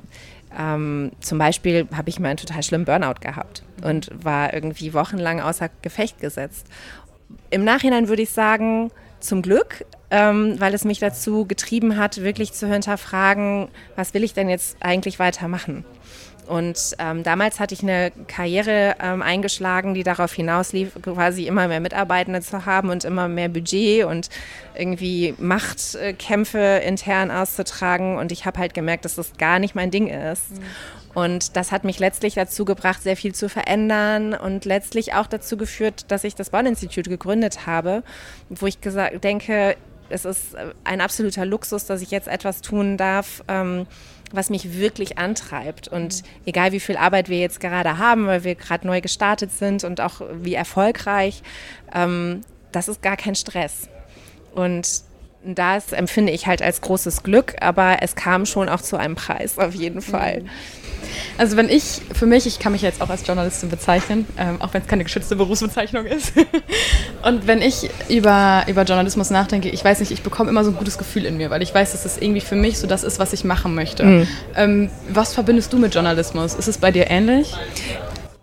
ähm, 0.58 1.12
zum 1.20 1.38
Beispiel 1.38 1.86
habe 1.94 2.08
ich 2.08 2.18
mal 2.18 2.28
einen 2.28 2.36
total 2.36 2.62
schlimmen 2.62 2.84
Burnout 2.84 3.20
gehabt 3.20 3.62
und 3.82 4.10
war 4.24 4.54
irgendwie 4.54 4.94
wochenlang 4.94 5.40
außer 5.40 5.70
Gefecht 5.82 6.20
gesetzt. 6.20 6.66
Im 7.50 7.64
Nachhinein 7.64 8.08
würde 8.08 8.22
ich 8.22 8.30
sagen, 8.30 8.90
zum 9.20 9.42
Glück, 9.42 9.84
ähm, 10.10 10.58
weil 10.58 10.74
es 10.74 10.84
mich 10.84 10.98
dazu 10.98 11.46
getrieben 11.46 11.96
hat, 11.96 12.22
wirklich 12.22 12.52
zu 12.52 12.68
hinterfragen, 12.68 13.68
was 13.96 14.14
will 14.14 14.24
ich 14.24 14.34
denn 14.34 14.48
jetzt 14.48 14.76
eigentlich 14.80 15.18
weitermachen? 15.18 15.84
Und 16.46 16.96
ähm, 16.98 17.22
damals 17.22 17.60
hatte 17.60 17.74
ich 17.74 17.82
eine 17.82 18.12
Karriere 18.28 18.96
ähm, 19.00 19.22
eingeschlagen, 19.22 19.94
die 19.94 20.02
darauf 20.02 20.32
hinauslief, 20.32 20.92
quasi 21.02 21.46
immer 21.46 21.68
mehr 21.68 21.80
Mitarbeitende 21.80 22.40
zu 22.40 22.66
haben 22.66 22.90
und 22.90 23.04
immer 23.04 23.28
mehr 23.28 23.48
Budget 23.48 24.04
und 24.04 24.28
irgendwie 24.74 25.34
Machtkämpfe 25.38 26.80
intern 26.84 27.30
auszutragen. 27.30 28.16
Und 28.16 28.32
ich 28.32 28.46
habe 28.46 28.58
halt 28.58 28.74
gemerkt, 28.74 29.04
dass 29.04 29.16
das 29.16 29.36
gar 29.38 29.58
nicht 29.58 29.74
mein 29.74 29.90
Ding 29.90 30.08
ist. 30.08 30.52
Mhm. 30.52 30.64
Und 31.14 31.56
das 31.56 31.72
hat 31.72 31.84
mich 31.84 31.98
letztlich 31.98 32.34
dazu 32.34 32.66
gebracht, 32.66 33.02
sehr 33.02 33.16
viel 33.16 33.34
zu 33.34 33.48
verändern 33.48 34.34
und 34.34 34.66
letztlich 34.66 35.14
auch 35.14 35.26
dazu 35.26 35.56
geführt, 35.56 36.10
dass 36.10 36.24
ich 36.24 36.34
das 36.34 36.50
Bonn-Institut 36.50 37.08
gegründet 37.08 37.66
habe, 37.66 38.02
wo 38.50 38.66
ich 38.66 38.82
gesagt, 38.82 39.24
denke, 39.24 39.76
es 40.08 40.24
ist 40.24 40.56
ein 40.84 41.00
absoluter 41.00 41.46
Luxus, 41.46 41.86
dass 41.86 42.02
ich 42.02 42.10
jetzt 42.10 42.28
etwas 42.28 42.60
tun 42.60 42.96
darf, 42.96 43.42
ähm, 43.48 43.86
was 44.32 44.50
mich 44.50 44.78
wirklich 44.78 45.18
antreibt. 45.18 45.88
Und 45.88 46.22
egal 46.44 46.72
wie 46.72 46.80
viel 46.80 46.96
Arbeit 46.96 47.28
wir 47.28 47.38
jetzt 47.38 47.60
gerade 47.60 47.98
haben, 47.98 48.26
weil 48.26 48.44
wir 48.44 48.54
gerade 48.54 48.86
neu 48.86 49.00
gestartet 49.00 49.52
sind 49.52 49.84
und 49.84 50.00
auch 50.00 50.20
wie 50.32 50.54
erfolgreich, 50.54 51.42
ähm, 51.94 52.40
das 52.72 52.88
ist 52.88 53.02
gar 53.02 53.16
kein 53.16 53.34
Stress. 53.34 53.88
Und 54.54 55.02
das 55.44 55.92
empfinde 55.92 56.32
ich 56.32 56.46
halt 56.46 56.60
als 56.60 56.80
großes 56.80 57.22
Glück, 57.22 57.54
aber 57.60 57.98
es 58.00 58.16
kam 58.16 58.46
schon 58.46 58.68
auch 58.68 58.80
zu 58.80 58.96
einem 58.96 59.14
Preis, 59.14 59.58
auf 59.58 59.74
jeden 59.74 60.02
Fall. 60.02 60.42
Mhm. 60.42 60.48
Also 61.38 61.56
wenn 61.56 61.68
ich, 61.68 62.00
für 62.12 62.26
mich, 62.26 62.46
ich 62.46 62.58
kann 62.58 62.72
mich 62.72 62.82
jetzt 62.82 63.00
auch 63.02 63.10
als 63.10 63.26
Journalistin 63.26 63.68
bezeichnen, 63.68 64.26
ähm, 64.38 64.60
auch 64.60 64.72
wenn 64.74 64.82
es 64.82 64.88
keine 64.88 65.04
geschützte 65.04 65.36
Berufsbezeichnung 65.36 66.06
ist. 66.06 66.32
Und 67.22 67.46
wenn 67.46 67.62
ich 67.62 67.90
über, 68.08 68.64
über 68.66 68.82
Journalismus 68.82 69.30
nachdenke, 69.30 69.68
ich 69.68 69.84
weiß 69.84 70.00
nicht, 70.00 70.12
ich 70.12 70.22
bekomme 70.22 70.50
immer 70.50 70.64
so 70.64 70.70
ein 70.70 70.76
gutes 70.76 70.98
Gefühl 70.98 71.26
in 71.26 71.36
mir, 71.36 71.50
weil 71.50 71.62
ich 71.62 71.74
weiß, 71.74 71.92
dass 71.92 72.04
es 72.04 72.18
irgendwie 72.18 72.40
für 72.40 72.56
mich 72.56 72.78
so 72.78 72.86
das 72.86 73.04
ist, 73.04 73.18
was 73.18 73.32
ich 73.32 73.44
machen 73.44 73.74
möchte. 73.74 74.04
Mhm. 74.04 74.28
Ähm, 74.54 74.90
was 75.08 75.34
verbindest 75.34 75.72
du 75.72 75.78
mit 75.78 75.94
Journalismus? 75.94 76.54
Ist 76.54 76.68
es 76.68 76.78
bei 76.78 76.90
dir 76.90 77.10
ähnlich? 77.10 77.54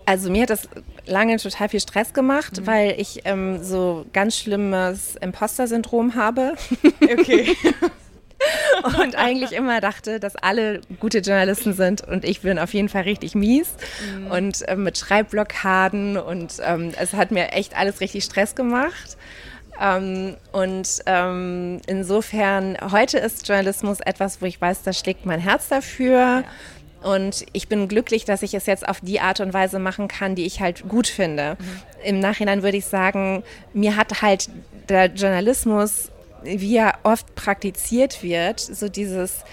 Also 0.06 0.30
mir 0.30 0.44
hat 0.44 0.50
das 0.50 0.68
lange 1.06 1.38
total 1.38 1.70
viel 1.70 1.80
Stress 1.80 2.14
gemacht, 2.14 2.62
mhm. 2.62 2.68
weil 2.68 2.96
ich 2.98 3.22
ähm, 3.26 3.64
so 3.64 4.06
ganz 4.14 4.38
schlimmes 4.38 5.16
Imposter-Syndrom 5.22 6.16
habe. 6.16 6.54
Okay. 7.02 7.56
und 9.02 9.16
eigentlich 9.16 9.52
immer 9.54 9.82
dachte, 9.82 10.20
dass 10.20 10.36
alle 10.36 10.82
gute 11.00 11.20
Journalisten 11.20 11.74
sind 11.74 12.02
und 12.08 12.26
ich 12.26 12.42
bin 12.42 12.60
auf 12.60 12.74
jeden 12.74 12.90
Fall 12.90 13.04
richtig 13.04 13.36
mies 13.36 13.70
mhm. 14.18 14.32
und 14.32 14.68
äh, 14.68 14.76
mit 14.76 14.98
Schreibblockaden 14.98 16.18
und 16.18 16.54
ähm, 16.64 16.92
es 17.00 17.14
hat 17.14 17.32
mir 17.32 17.52
echt 17.52 17.78
alles 17.78 18.02
richtig 18.02 18.24
Stress 18.24 18.56
gemacht. 18.56 19.18
Ähm, 19.82 20.36
und 20.52 21.02
ähm, 21.06 21.82
insofern, 21.88 22.78
heute 22.92 23.18
ist 23.18 23.48
Journalismus 23.48 24.02
etwas, 24.02 24.42
wo 24.42 24.46
ich 24.46 24.62
weiß, 24.62 24.84
da 24.84 24.94
schlägt 24.94 25.26
mein 25.26 25.40
Herz 25.40 25.68
dafür. 25.68 26.20
Ja. 26.20 26.44
Und 27.04 27.46
ich 27.52 27.68
bin 27.68 27.88
glücklich, 27.90 28.24
dass 28.24 28.44
ich 28.44 28.54
es 28.54 28.66
jetzt 28.66 28.88
auf 28.88 29.02
die 29.02 29.20
Art 29.20 29.42
und 29.42 29.54
Weise 29.54 29.80
machen 29.80 30.08
kann, 30.08 30.36
die 30.36 30.46
ich 30.46 30.62
halt 30.62 30.88
gut 30.88 31.08
finde. 31.08 31.58
Mhm. 31.60 31.82
Im 32.06 32.20
Nachhinein 32.20 32.64
würde 32.64 32.78
ich 32.78 32.86
sagen, 32.86 33.44
mir 33.74 33.98
hat 33.98 34.22
halt 34.22 34.50
der 34.88 35.08
Journalismus 35.08 36.12
wie 36.44 36.78
er 36.78 36.96
oft 37.04 37.36
praktiziert 37.36 38.24
wird, 38.24 38.60
so 38.60 38.90
dieses 38.90 39.44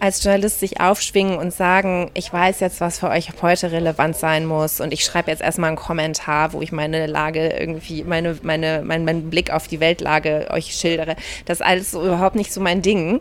als 0.00 0.24
Journalist 0.24 0.60
sich 0.60 0.80
aufschwingen 0.80 1.36
und 1.36 1.52
sagen, 1.52 2.10
ich 2.14 2.32
weiß 2.32 2.60
jetzt, 2.60 2.80
was 2.80 2.98
für 2.98 3.10
euch 3.10 3.30
heute 3.42 3.70
relevant 3.70 4.16
sein 4.16 4.46
muss 4.46 4.80
und 4.80 4.94
ich 4.94 5.04
schreibe 5.04 5.30
jetzt 5.30 5.42
erstmal 5.42 5.68
einen 5.68 5.76
Kommentar, 5.76 6.54
wo 6.54 6.62
ich 6.62 6.72
meine 6.72 7.06
Lage 7.06 7.48
irgendwie, 7.48 8.02
meine, 8.04 8.38
meine, 8.42 8.82
mein, 8.82 9.04
meinen 9.04 9.28
Blick 9.28 9.52
auf 9.52 9.68
die 9.68 9.78
Weltlage 9.78 10.48
euch 10.50 10.74
schildere. 10.74 11.16
Das 11.44 11.60
ist 11.60 11.66
alles 11.66 11.90
so 11.90 12.02
überhaupt 12.02 12.34
nicht 12.34 12.52
so 12.52 12.62
mein 12.62 12.80
Ding. 12.80 13.20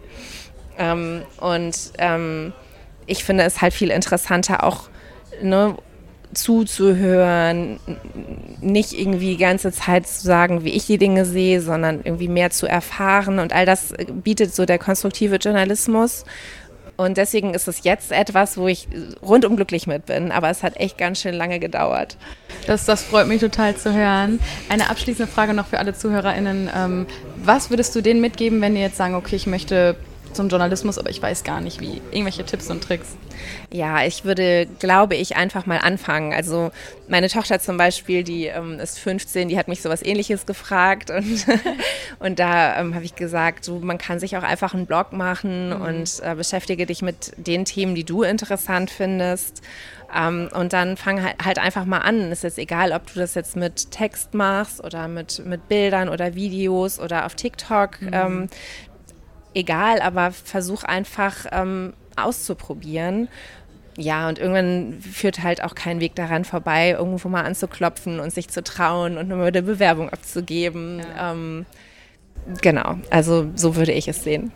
Ähm, 0.78 1.24
und 1.42 1.76
ähm, 1.98 2.54
ich 3.08 3.26
finde 3.26 3.44
es 3.44 3.62
halt 3.62 3.74
viel 3.74 3.92
interessanter, 3.92 4.64
auch 4.64 4.90
ne, 5.42 5.76
zuzuhören, 6.34 7.80
nicht 8.62 8.94
irgendwie 8.94 9.32
die 9.32 9.38
ganze 9.38 9.72
Zeit 9.72 10.08
zu 10.08 10.22
sagen, 10.22 10.64
wie 10.64 10.70
ich 10.70 10.86
die 10.86 10.98
Dinge 10.98 11.26
sehe, 11.26 11.62
sondern 11.62 12.02
irgendwie 12.04 12.28
mehr 12.28 12.52
zu 12.52 12.68
erfahren. 12.68 13.40
Und 13.40 13.54
all 13.54 13.66
das 13.66 13.94
bietet 14.24 14.54
so 14.54 14.66
der 14.66 14.78
konstruktive 14.78 15.38
Journalismus. 15.38 16.26
Und 16.98 17.18
deswegen 17.18 17.54
ist 17.54 17.68
es 17.70 17.84
jetzt 17.84 18.12
etwas, 18.12 18.58
wo 18.58 18.68
ich 18.68 18.88
rundum 19.22 19.56
glücklich 19.56 19.88
mit 19.88 20.06
bin. 20.06 20.34
Aber 20.34 20.50
es 20.50 20.64
hat 20.64 20.76
echt 20.76 20.98
ganz 20.98 21.22
schön 21.22 21.34
lange 21.34 21.60
gedauert. 21.60 22.18
Das, 22.68 22.86
das 22.86 23.04
freut 23.04 23.28
mich 23.28 23.40
total 23.40 23.76
zu 23.76 23.94
hören. 23.94 24.40
Eine 24.68 24.90
abschließende 24.90 25.32
Frage 25.32 25.54
noch 25.54 25.68
für 25.68 25.80
alle 25.80 25.94
ZuhörerInnen. 25.94 26.70
Ähm, 26.76 27.08
was 27.42 27.70
würdest 27.70 27.96
du 27.96 28.02
denen 28.02 28.20
mitgeben, 28.20 28.60
wenn 28.60 28.76
die 28.76 28.82
jetzt 28.82 28.98
sagen, 28.98 29.16
okay, 29.16 29.38
ich 29.38 29.48
möchte 29.48 29.96
zum 30.34 30.50
Journalismus, 30.50 30.98
aber 30.98 31.10
ich 31.10 31.22
weiß 31.22 31.44
gar 31.44 31.62
nicht 31.62 31.82
wie. 31.82 32.02
Irgendwelche 32.12 32.46
Tipps 32.46 32.70
und 32.70 32.84
Tricks? 32.84 33.18
Ja, 33.72 34.04
ich 34.04 34.26
würde, 34.26 34.68
glaube 34.80 35.16
ich, 35.16 35.36
einfach 35.36 35.66
mal 35.66 35.78
anfangen. 35.78 36.34
Also 36.34 36.72
meine 37.08 37.30
Tochter 37.30 37.60
zum 37.60 37.78
Beispiel, 37.78 38.24
die 38.24 38.46
ähm, 38.46 38.80
ist 38.80 39.00
15, 39.00 39.50
die 39.50 39.58
hat 39.58 39.68
mich 39.68 39.82
sowas 39.82 40.04
ähnliches 40.04 40.46
gefragt 40.46 41.10
und, 41.12 41.46
und 42.20 42.40
da 42.40 42.80
ähm, 42.80 42.96
habe 42.96 43.06
ich 43.06 43.16
gesagt, 43.16 43.66
so, 43.66 43.80
man 43.80 43.98
kann 43.98 44.20
sich 44.20 44.38
auch 44.38 44.44
einfach 44.44 44.74
einen 44.74 44.86
Blog 44.86 45.14
machen 45.14 45.70
mhm. 45.70 45.82
und 45.82 46.22
äh, 46.24 46.36
beschäftige 46.36 46.86
dich 46.86 47.02
mit 47.02 47.34
den 47.38 47.66
Themen, 47.66 47.96
die 47.96 48.04
du 48.04 48.24
interessant 48.24 48.92
findest. 48.92 49.62
Um, 50.12 50.16
ähm, 50.16 50.50
und 50.56 50.74
dann 50.74 50.98
fang 50.98 51.22
halt, 51.22 51.36
halt, 51.46 51.60
einfach 51.60 51.86
mal 51.86 52.00
an. 52.00 52.32
Es 52.32 52.44
ist 52.44 52.58
egal, 52.58 52.94
ob 52.94 53.14
du 53.14 53.20
das 53.20 53.36
jetzt 53.36 53.56
mit 53.56 53.92
Text 53.92 54.34
machst 54.34 54.84
oder 54.84 55.08
mit, 55.08 55.46
mit 55.46 55.70
Bildern 55.70 56.10
oder 56.10 56.34
Videos 56.34 57.00
oder 57.00 57.28
auf 57.28 57.36
TikTok. 57.36 58.02
Mhm. 58.02 58.10
Ähm, 58.12 58.50
egal, 59.54 60.02
aber 60.02 60.32
versuch 60.32 60.84
einfach 60.84 61.46
ähm, 61.52 61.94
auszuprobieren. 62.16 63.28
Ja, 63.98 64.30
und 64.30 64.40
irgendwann 64.40 65.02
führt 65.02 65.44
halt 65.44 65.62
auch 65.64 65.76
kein 65.76 66.00
Weg 66.00 66.16
daran 66.16 66.46
vorbei, 66.46 66.92
irgendwo 66.92 67.28
mal 67.28 67.44
anzuklopfen 67.44 68.20
und 68.20 68.32
sich 68.32 68.48
zu 68.48 68.64
trauen 68.64 69.18
und 69.18 69.28
nur 69.28 69.46
eine 69.46 69.62
Bewerbung 69.62 70.10
abzugeben. 70.10 71.00
Ja. 71.00 71.32
Ähm, 71.32 71.66
genau, 72.62 72.96
also 73.10 73.50
so 73.56 73.76
würde 73.76 73.92
ich 73.92 74.08
es 74.08 74.24
sehen. 74.24 74.54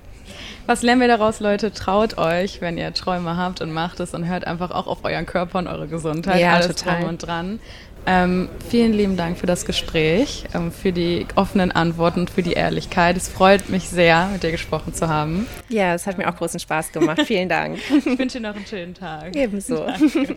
Was 0.65 0.81
lernen 0.81 1.01
wir 1.01 1.09
daraus, 1.09 1.41
Leute? 1.41 1.73
Traut 1.73 2.17
euch, 2.17 2.61
wenn 2.61 2.77
ihr 2.77 2.93
Träume 2.93 3.35
habt 3.35 3.59
und 3.59 3.73
macht 3.73 3.99
es 3.99 4.13
und 4.13 4.27
hört 4.29 4.47
einfach 4.47 4.71
auch 4.71 4.87
auf 4.87 5.03
euren 5.03 5.25
Körper 5.25 5.59
und 5.59 5.67
eure 5.67 5.87
Gesundheit. 5.87 6.39
Ja, 6.39 6.53
alles 6.53 6.67
total. 6.67 7.01
drum 7.01 7.09
und 7.09 7.17
dran. 7.27 7.59
Ähm, 8.05 8.49
vielen 8.69 8.93
lieben 8.93 9.15
Dank 9.15 9.37
für 9.37 9.45
das 9.45 9.65
Gespräch, 9.65 10.43
ähm, 10.53 10.71
für 10.71 10.91
die 10.91 11.25
offenen 11.35 11.71
Antworten, 11.71 12.27
für 12.27 12.43
die 12.43 12.53
Ehrlichkeit. 12.53 13.15
Es 13.15 13.29
freut 13.29 13.69
mich 13.69 13.87
sehr, 13.87 14.27
mit 14.33 14.43
dir 14.43 14.51
gesprochen 14.51 14.93
zu 14.93 15.07
haben. 15.07 15.47
Ja, 15.69 15.93
es 15.93 16.05
hat 16.05 16.17
mir 16.17 16.29
auch 16.29 16.35
großen 16.35 16.59
Spaß 16.59 16.91
gemacht. 16.91 17.21
Vielen 17.25 17.49
Dank. 17.49 17.79
Ich 17.95 18.05
wünsche 18.05 18.39
dir 18.39 18.47
noch 18.49 18.55
einen 18.55 18.65
schönen 18.65 18.93
Tag. 18.93 19.35
Ebenso. 19.35 19.85
Danke. 19.85 20.35